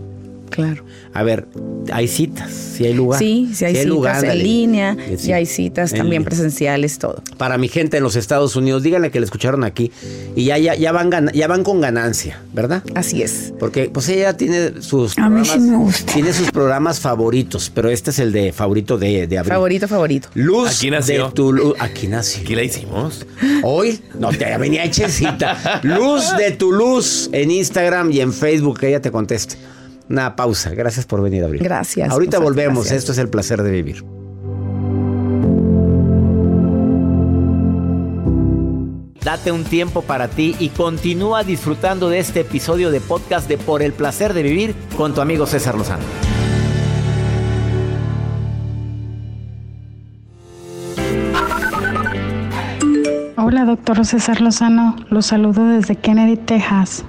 Claro. 0.50 0.84
A 1.12 1.24
ver, 1.24 1.48
hay 1.92 2.06
citas, 2.06 2.52
si 2.52 2.84
hay 2.86 2.94
lugar. 2.94 3.18
Sí, 3.18 3.50
si 3.52 3.64
hay 3.64 3.72
citas 3.74 3.86
lugar, 3.88 4.24
en 4.24 4.38
línea, 4.38 4.96
sí. 5.08 5.16
si 5.18 5.32
hay 5.32 5.44
citas 5.44 5.90
En 5.92 5.98
también 5.98 6.20
línea. 6.22 6.28
presenciales, 6.28 6.98
todo. 7.00 7.20
Para 7.36 7.58
mi 7.58 7.66
gente 7.68 7.96
en 7.96 8.04
los 8.04 8.14
Estados 8.14 8.54
Unidos, 8.54 8.84
díganle 8.84 9.10
que 9.10 9.18
le 9.18 9.24
escucharon 9.24 9.64
aquí 9.64 9.90
y 10.36 10.44
ya, 10.44 10.56
ya, 10.58 10.76
ya, 10.76 10.92
van, 10.92 11.10
gana- 11.10 11.32
ya 11.32 11.48
van 11.48 11.64
con 11.64 11.80
ganancia, 11.80 12.40
¿verdad? 12.52 12.84
Así 12.94 13.22
es. 13.22 13.52
Porque 13.58 13.90
pues 13.92 14.08
ella 14.08 14.36
tiene 14.36 14.80
sus 14.82 15.18
A 15.18 15.28
mí 15.28 15.42
programas, 15.42 15.48
sí 15.48 15.58
me 15.58 15.76
gusta. 15.78 16.12
tiene 16.12 16.32
sus 16.32 16.50
programas 16.52 17.00
favoritos, 17.00 17.72
pero 17.74 17.90
este 17.90 18.10
es 18.10 18.20
el 18.20 18.30
de 18.30 18.52
favorito 18.52 18.96
de, 18.96 19.26
de 19.26 19.38
abril. 19.38 19.52
Favorito, 19.52 19.88
favorito. 19.88 20.28
Luz 20.34 20.76
Aquí 20.76 20.90
nació. 20.92 21.26
de 21.26 21.32
tu 21.32 21.52
lu- 21.52 21.74
aquí 21.80 22.06
nació. 22.06 22.42
Aquí 22.42 22.54
la 22.54 22.62
hicimos. 22.62 23.26
Hoy 23.64 23.98
no 24.18 24.28
te 24.30 24.56
venía 24.58 24.84
hechecita. 24.84 25.80
Luz 25.82 26.36
de 26.38 26.52
tu 26.52 26.70
luz 26.70 27.28
en 27.32 27.50
Instagram 27.50 28.12
y 28.12 28.20
en 28.20 28.32
Facebook 28.32 28.78
que 28.78 28.88
ella 28.90 29.00
te 29.02 29.10
conteste. 29.10 29.56
Una 30.10 30.34
pausa. 30.34 30.70
Gracias 30.70 31.06
por 31.06 31.22
venir, 31.22 31.44
Abril. 31.44 31.62
Gracias, 31.62 32.10
Ahorita 32.10 32.38
José, 32.38 32.44
volvemos. 32.44 32.78
gracias. 32.84 32.98
Esto 32.98 33.12
es 33.12 33.18
el 33.18 33.28
placer 33.28 33.62
de 33.62 33.70
vivir. 33.70 34.04
Date 39.24 39.52
un 39.52 39.64
tiempo 39.64 40.02
para 40.02 40.28
ti 40.28 40.56
y 40.58 40.70
continúa 40.70 41.44
disfrutando 41.44 42.08
de 42.08 42.18
este 42.18 42.40
episodio 42.40 42.90
de 42.90 43.00
podcast 43.00 43.48
de 43.48 43.58
Por 43.58 43.82
el 43.82 43.92
placer 43.92 44.34
de 44.34 44.42
vivir 44.42 44.74
con 44.96 45.14
tu 45.14 45.20
amigo 45.20 45.46
César 45.46 45.76
Lozano. 45.76 46.02
Hola, 53.36 53.64
doctor 53.64 54.04
César 54.04 54.40
Lozano. 54.40 54.96
Los 55.08 55.26
saludo 55.26 55.66
desde 55.66 55.96
Kennedy, 55.96 56.36
Texas. 56.36 57.04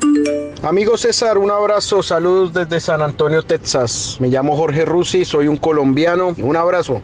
Amigo 0.63 0.95
César, 0.95 1.39
un 1.39 1.49
abrazo, 1.49 2.03
saludos 2.03 2.53
desde 2.53 2.79
San 2.79 3.01
Antonio, 3.01 3.41
Texas. 3.41 4.17
Me 4.19 4.27
llamo 4.27 4.55
Jorge 4.55 4.85
Rusi, 4.85 5.25
soy 5.25 5.47
un 5.47 5.57
colombiano. 5.57 6.35
Un 6.37 6.55
abrazo. 6.55 7.01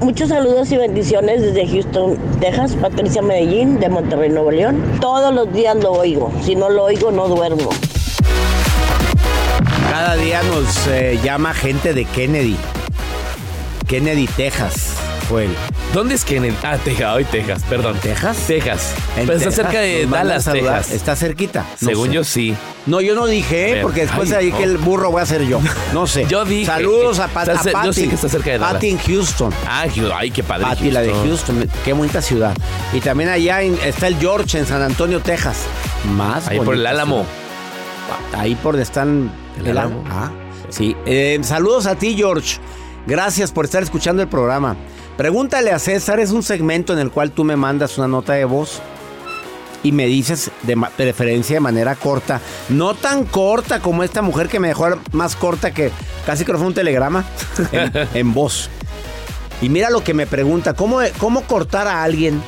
Muchos 0.00 0.30
saludos 0.30 0.72
y 0.72 0.78
bendiciones 0.78 1.42
desde 1.42 1.64
Houston, 1.68 2.18
Texas. 2.40 2.74
Patricia 2.74 3.22
Medellín, 3.22 3.78
de 3.78 3.88
Monterrey, 3.88 4.30
Nuevo 4.30 4.50
León. 4.50 4.82
Todos 5.00 5.32
los 5.32 5.52
días 5.52 5.76
lo 5.76 5.92
oigo. 5.92 6.32
Si 6.42 6.56
no 6.56 6.70
lo 6.70 6.82
oigo, 6.82 7.12
no 7.12 7.28
duermo. 7.28 7.70
Cada 9.88 10.16
día 10.16 10.42
nos 10.42 10.88
eh, 10.88 11.20
llama 11.22 11.54
gente 11.54 11.94
de 11.94 12.04
Kennedy. 12.04 12.56
Kennedy, 13.86 14.26
Texas. 14.26 14.96
Fue 15.28 15.44
el. 15.44 15.71
¿Dónde 15.92 16.14
es 16.14 16.24
Kennedy? 16.24 16.56
Ah, 16.62 16.78
Texas, 16.82 17.14
hoy 17.14 17.24
Texas, 17.26 17.62
perdón. 17.68 17.98
¿Texas? 18.00 18.38
Texas. 18.46 18.94
En 19.16 19.26
Pero 19.26 19.38
está 19.38 19.50
cerca 19.50 19.78
de 19.80 20.06
Dallas. 20.06 20.44
Texas. 20.46 20.90
Está 20.90 21.14
cerquita. 21.16 21.66
No 21.82 21.88
Según 21.88 22.08
sé. 22.08 22.14
yo 22.14 22.24
sí. 22.24 22.54
No, 22.86 23.02
yo 23.02 23.14
no 23.14 23.26
dije, 23.26 23.78
¿eh? 23.78 23.82
Porque 23.82 24.00
después 24.02 24.32
ahí 24.32 24.50
no. 24.50 24.56
que 24.56 24.64
el 24.64 24.78
burro 24.78 25.10
voy 25.10 25.20
a 25.20 25.26
ser 25.26 25.42
yo. 25.46 25.60
No 25.92 26.06
sé. 26.06 26.24
Yo 26.30 26.46
dije 26.46 26.64
Saludos 26.66 27.18
que 27.18 27.22
a, 27.24 27.28
Pat, 27.28 27.48
está 27.48 27.60
a 27.60 27.64
yo 27.64 27.72
Patty. 27.72 27.92
sé 27.92 28.08
que 28.08 28.14
está 28.14 28.28
cerca 28.30 28.50
de 28.52 28.58
Dallas. 28.58 28.72
Patty 28.74 28.88
en 28.90 28.98
Houston. 28.98 29.52
Ah, 29.68 29.82
Houston. 29.84 30.12
ay, 30.16 30.30
qué 30.30 30.42
padre. 30.42 30.64
Patty, 30.64 30.90
la 30.90 31.02
de 31.02 31.12
Houston. 31.12 31.68
Qué 31.84 31.92
bonita 31.92 32.22
ciudad. 32.22 32.54
Y 32.94 33.00
también 33.00 33.28
allá 33.28 33.60
en- 33.62 33.78
está 33.84 34.06
el 34.06 34.16
George 34.16 34.58
en 34.58 34.66
San 34.66 34.80
Antonio, 34.82 35.20
Texas. 35.20 35.58
Más 36.16 36.48
Ahí 36.48 36.58
por 36.58 36.74
el 36.74 36.86
Álamo. 36.86 37.26
ciudad. 38.32 38.40
Ahí 38.42 38.54
por 38.54 38.72
donde 38.72 38.82
están 38.84 39.30
El 39.58 39.68
Álamo. 39.76 40.02
Ah, 40.10 40.30
sí. 40.70 40.96
Eh, 41.04 41.38
saludos 41.42 41.84
a 41.86 41.96
ti, 41.96 42.14
George. 42.16 42.58
Gracias 43.06 43.52
por 43.52 43.66
estar 43.66 43.82
escuchando 43.82 44.22
el 44.22 44.28
programa. 44.28 44.74
Pregúntale 45.16 45.70
a 45.72 45.78
César, 45.78 46.20
es 46.20 46.30
un 46.30 46.42
segmento 46.42 46.92
en 46.92 46.98
el 46.98 47.10
cual 47.10 47.32
tú 47.32 47.44
me 47.44 47.56
mandas 47.56 47.98
una 47.98 48.08
nota 48.08 48.32
de 48.32 48.44
voz 48.44 48.80
y 49.82 49.92
me 49.92 50.06
dices 50.06 50.50
de 50.62 50.76
preferencia 50.96 51.56
de 51.56 51.60
manera 51.60 51.94
corta. 51.94 52.40
No 52.68 52.94
tan 52.94 53.24
corta 53.24 53.80
como 53.80 54.02
esta 54.02 54.22
mujer 54.22 54.48
que 54.48 54.60
me 54.60 54.68
dejó 54.68 54.86
más 55.12 55.36
corta 55.36 55.72
que 55.72 55.90
casi 56.24 56.44
que 56.44 56.52
fue 56.54 56.66
un 56.66 56.74
telegrama 56.74 57.24
en, 57.72 57.92
en 58.14 58.34
voz. 58.34 58.70
Y 59.60 59.68
mira 59.68 59.90
lo 59.90 60.02
que 60.02 60.14
me 60.14 60.26
pregunta, 60.26 60.74
¿cómo, 60.74 61.00
¿cómo 61.18 61.42
cortar 61.42 61.86
a 61.86 62.02
alguien? 62.02 62.42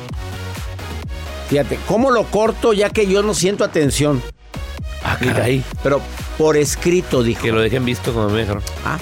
Fíjate, 1.49 1.79
¿cómo 1.87 2.11
lo 2.11 2.23
corto 2.25 2.73
ya 2.73 2.89
que 2.89 3.07
yo 3.07 3.21
no 3.21 3.33
siento 3.33 3.63
atención? 3.63 4.21
Ah, 5.03 5.17
caray. 5.19 5.63
Pero 5.83 6.01
por 6.37 6.57
escrito, 6.57 7.21
dijo. 7.21 7.43
Que 7.43 7.51
lo 7.51 7.61
dejen 7.61 7.85
visto 7.85 8.11
como 8.13 8.29
me 8.29 8.39
dijeron. 8.41 8.63
Ah, 8.83 8.97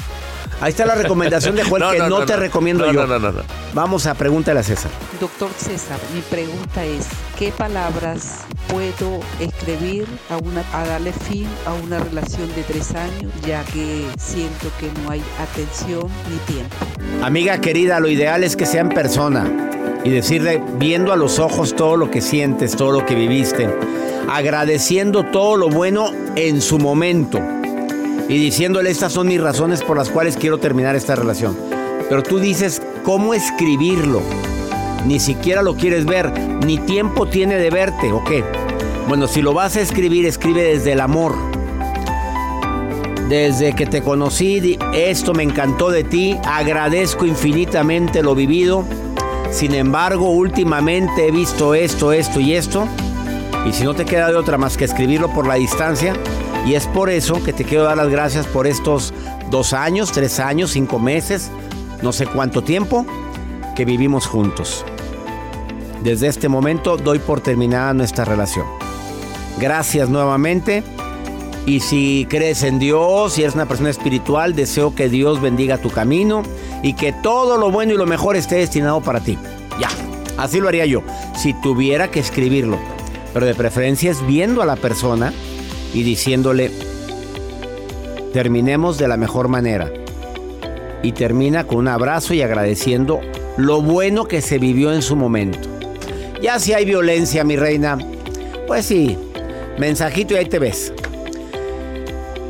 ahí 0.63 0.69
está 0.69 0.85
la 0.85 0.95
recomendación 0.95 1.55
de 1.55 1.63
Joel 1.63 1.83
que 1.91 1.99
no, 1.99 2.25
te 2.25 2.37
recomiendo 2.37 2.85
no, 2.85 2.93
yo. 2.93 3.05
No, 3.05 3.19
no, 3.19 3.19
no, 3.19 3.31
no. 3.31 3.43
Vamos 3.73 4.05
a 4.07 4.13
pregúntale 4.13 4.61
a 4.61 4.63
César. 4.63 4.91
Doctor 5.19 5.49
César, 5.57 5.99
mi 6.13 6.21
pregunta 6.21 6.85
es, 6.85 7.07
¿qué 7.37 7.51
palabras 7.51 8.41
puedo 8.69 9.19
escribir 9.39 10.07
a, 10.29 10.37
una, 10.37 10.63
a 10.73 10.85
darle 10.85 11.11
fin 11.11 11.47
a 11.65 11.73
una 11.73 11.99
relación 11.99 12.47
de 12.55 12.63
tres 12.63 12.95
años, 12.95 13.31
ya 13.45 13.63
que 13.65 14.05
siento 14.17 14.69
que 14.79 14.89
no 15.01 15.11
hay 15.11 15.21
atención 15.39 16.07
ni 16.29 16.37
tiempo? 16.53 16.75
Amiga 17.21 17.59
querida, 17.59 17.99
lo 17.99 18.07
ideal 18.07 18.43
es 18.43 18.55
que 18.55 18.65
sea 18.65 18.81
en 18.81 18.89
persona 18.89 19.51
y 20.05 20.09
decirle, 20.09 20.61
viendo 20.75 21.11
a 21.11 21.17
los 21.17 21.39
ojos 21.39 21.75
todo 21.75 21.97
lo 21.97 22.09
que 22.09 22.21
sientes, 22.21 22.75
todo 22.75 22.91
lo 22.91 23.05
que 23.05 23.15
viviste, 23.15 23.69
agradeciendo 24.29 25.25
todo 25.25 25.57
lo 25.57 25.69
bueno 25.69 26.11
en 26.35 26.61
su 26.61 26.79
momento 26.79 27.39
y 28.33 28.39
diciéndole, 28.39 28.89
estas 28.89 29.13
son 29.13 29.27
mis 29.27 29.39
razones 29.39 29.83
por 29.83 29.95
las 29.95 30.09
cuales 30.09 30.37
quiero 30.37 30.57
terminar 30.57 30.95
esta 30.95 31.13
relación. 31.13 31.55
Pero 32.09 32.23
tú 32.23 32.39
dices, 32.39 32.81
¿cómo 33.03 33.35
escribirlo? 33.35 34.23
Ni 35.05 35.19
siquiera 35.19 35.61
lo 35.61 35.75
quieres 35.75 36.05
ver, 36.05 36.31
ni 36.65 36.79
tiempo 36.79 37.27
tiene 37.27 37.59
de 37.59 37.69
verte, 37.69 38.11
¿o 38.11 38.23
qué? 38.23 38.43
Bueno, 39.07 39.27
si 39.27 39.43
lo 39.43 39.53
vas 39.53 39.75
a 39.75 39.81
escribir, 39.81 40.25
escribe 40.25 40.63
desde 40.63 40.93
el 40.93 41.01
amor. 41.01 41.35
Desde 43.29 43.75
que 43.75 43.85
te 43.85 44.01
conocí, 44.01 44.79
esto 44.93 45.35
me 45.35 45.43
encantó 45.43 45.91
de 45.91 46.03
ti, 46.03 46.35
agradezco 46.43 47.27
infinitamente 47.27 48.23
lo 48.23 48.33
vivido. 48.33 48.83
Sin 49.51 49.75
embargo, 49.75 50.31
últimamente 50.31 51.27
he 51.27 51.31
visto 51.31 51.75
esto, 51.75 52.11
esto 52.11 52.39
y 52.39 52.55
esto. 52.55 52.87
Y 53.69 53.73
si 53.73 53.83
no 53.83 53.93
te 53.93 54.05
queda 54.05 54.31
de 54.31 54.37
otra 54.37 54.57
más 54.57 54.75
que 54.75 54.85
escribirlo 54.85 55.31
por 55.31 55.45
la 55.45 55.53
distancia, 55.53 56.15
y 56.65 56.75
es 56.75 56.87
por 56.87 57.09
eso 57.09 57.43
que 57.43 57.53
te 57.53 57.63
quiero 57.63 57.83
dar 57.83 57.97
las 57.97 58.09
gracias 58.09 58.47
por 58.47 58.67
estos 58.67 59.13
dos 59.49 59.73
años, 59.73 60.11
tres 60.11 60.39
años, 60.39 60.71
cinco 60.71 60.99
meses, 60.99 61.51
no 62.01 62.11
sé 62.11 62.25
cuánto 62.25 62.63
tiempo 62.63 63.05
que 63.75 63.85
vivimos 63.85 64.25
juntos. 64.25 64.85
Desde 66.03 66.27
este 66.27 66.49
momento 66.49 66.97
doy 66.97 67.19
por 67.19 67.41
terminada 67.41 67.93
nuestra 67.93 68.25
relación. 68.25 68.65
Gracias 69.59 70.09
nuevamente. 70.09 70.83
Y 71.65 71.79
si 71.79 72.27
crees 72.29 72.63
en 72.63 72.77
Dios, 72.77 73.33
si 73.33 73.43
eres 73.43 73.55
una 73.55 73.65
persona 73.65 73.89
espiritual, 73.89 74.53
deseo 74.53 74.93
que 74.95 75.07
Dios 75.07 75.41
bendiga 75.41 75.77
tu 75.77 75.89
camino 75.89 76.43
y 76.81 76.93
que 76.93 77.13
todo 77.13 77.57
lo 77.57 77.71
bueno 77.71 77.93
y 77.93 77.97
lo 77.97 78.05
mejor 78.05 78.35
esté 78.35 78.55
destinado 78.55 78.99
para 78.99 79.21
ti. 79.21 79.37
Ya, 79.79 79.87
así 80.37 80.59
lo 80.59 80.67
haría 80.67 80.85
yo, 80.85 81.03
si 81.37 81.53
tuviera 81.53 82.11
que 82.11 82.19
escribirlo. 82.19 82.77
Pero 83.33 83.45
de 83.45 83.55
preferencia 83.55 84.11
es 84.11 84.25
viendo 84.27 84.61
a 84.61 84.65
la 84.65 84.75
persona 84.75 85.31
y 85.93 86.03
diciéndole, 86.03 86.71
terminemos 88.33 88.97
de 88.97 89.07
la 89.07 89.17
mejor 89.17 89.47
manera. 89.47 89.91
Y 91.01 91.11
termina 91.11 91.65
con 91.65 91.79
un 91.79 91.87
abrazo 91.89 92.33
y 92.33 92.41
agradeciendo 92.41 93.19
lo 93.57 93.81
bueno 93.81 94.25
que 94.25 94.41
se 94.41 94.57
vivió 94.57 94.93
en 94.93 95.01
su 95.01 95.15
momento. 95.15 95.69
Ya 96.41 96.59
si 96.59 96.73
hay 96.73 96.85
violencia, 96.85 97.43
mi 97.43 97.55
reina, 97.55 97.97
pues 98.67 98.85
sí, 98.85 99.17
mensajito 99.77 100.33
y 100.33 100.37
ahí 100.37 100.45
te 100.45 100.59
ves. 100.59 100.93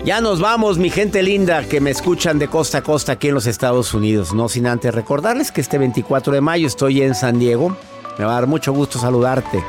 Ya 0.05 0.19
nos 0.19 0.41
vamos, 0.41 0.77
mi 0.77 0.89
gente 0.89 1.23
linda 1.23 1.63
que 1.63 1.79
me 1.79 1.89
escuchan 1.89 2.37
de 2.37 2.49
costa 2.49 2.79
a 2.79 2.83
costa 2.83 3.13
aquí 3.13 3.29
en 3.29 3.35
los 3.35 3.47
Estados 3.47 3.93
Unidos. 3.93 4.33
No 4.33 4.49
sin 4.49 4.67
antes 4.67 4.93
recordarles 4.93 5.51
que 5.51 5.61
este 5.61 5.77
24 5.77 6.33
de 6.33 6.41
mayo 6.41 6.67
estoy 6.67 7.01
en 7.01 7.15
San 7.15 7.39
Diego. 7.39 7.77
Me 8.17 8.25
va 8.25 8.31
a 8.31 8.35
dar 8.35 8.47
mucho 8.47 8.73
gusto 8.73 8.99
saludarte, 8.99 9.63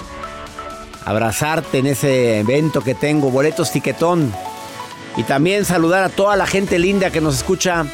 abrazarte 1.04 1.78
en 1.78 1.86
ese 1.86 2.40
evento 2.40 2.80
que 2.80 2.94
tengo, 2.94 3.30
boletos 3.30 3.70
tiquetón. 3.72 4.32
Y 5.16 5.22
también 5.22 5.64
saludar 5.64 6.02
a 6.05 6.09
toda 6.09 6.36
la 6.36 6.46
gente 6.46 6.78
linda 6.78 7.11
que 7.11 7.20
nos 7.20 7.36
escucha 7.36 7.86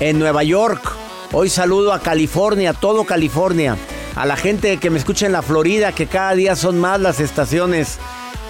en 0.00 0.18
Nueva 0.18 0.44
York. 0.44 0.92
Hoy 1.32 1.50
saludo 1.50 1.92
a 1.92 2.00
California, 2.00 2.72
todo 2.72 3.04
California. 3.04 3.76
A 4.14 4.24
la 4.26 4.36
gente 4.36 4.78
que 4.78 4.90
me 4.90 4.98
escucha 4.98 5.26
en 5.26 5.32
la 5.32 5.42
Florida, 5.42 5.92
que 5.92 6.06
cada 6.06 6.34
día 6.34 6.56
son 6.56 6.78
más 6.78 7.00
las 7.00 7.20
estaciones 7.20 7.98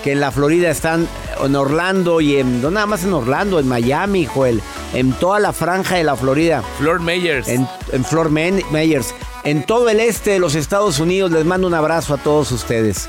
que 0.04 0.12
en 0.12 0.20
la 0.20 0.30
Florida 0.30 0.70
están 0.70 1.08
en 1.42 1.56
Orlando 1.56 2.20
y 2.20 2.36
en, 2.36 2.62
no 2.62 2.70
nada 2.70 2.86
más 2.86 3.04
en 3.04 3.12
Orlando, 3.12 3.58
en 3.58 3.68
Miami, 3.68 4.26
Joel, 4.26 4.62
en 4.94 5.12
toda 5.12 5.40
la 5.40 5.52
franja 5.52 5.96
de 5.96 6.04
la 6.04 6.16
Florida. 6.16 6.62
Flor 6.78 7.00
Mayers. 7.00 7.48
En, 7.48 7.66
en 7.92 8.04
Flor 8.04 8.30
Mayers. 8.30 9.14
En 9.44 9.64
todo 9.64 9.88
el 9.88 10.00
este 10.00 10.30
de 10.30 10.38
los 10.38 10.54
Estados 10.54 11.00
Unidos 11.00 11.30
les 11.32 11.44
mando 11.44 11.66
un 11.66 11.74
abrazo 11.74 12.14
a 12.14 12.18
todos 12.18 12.52
ustedes. 12.52 13.08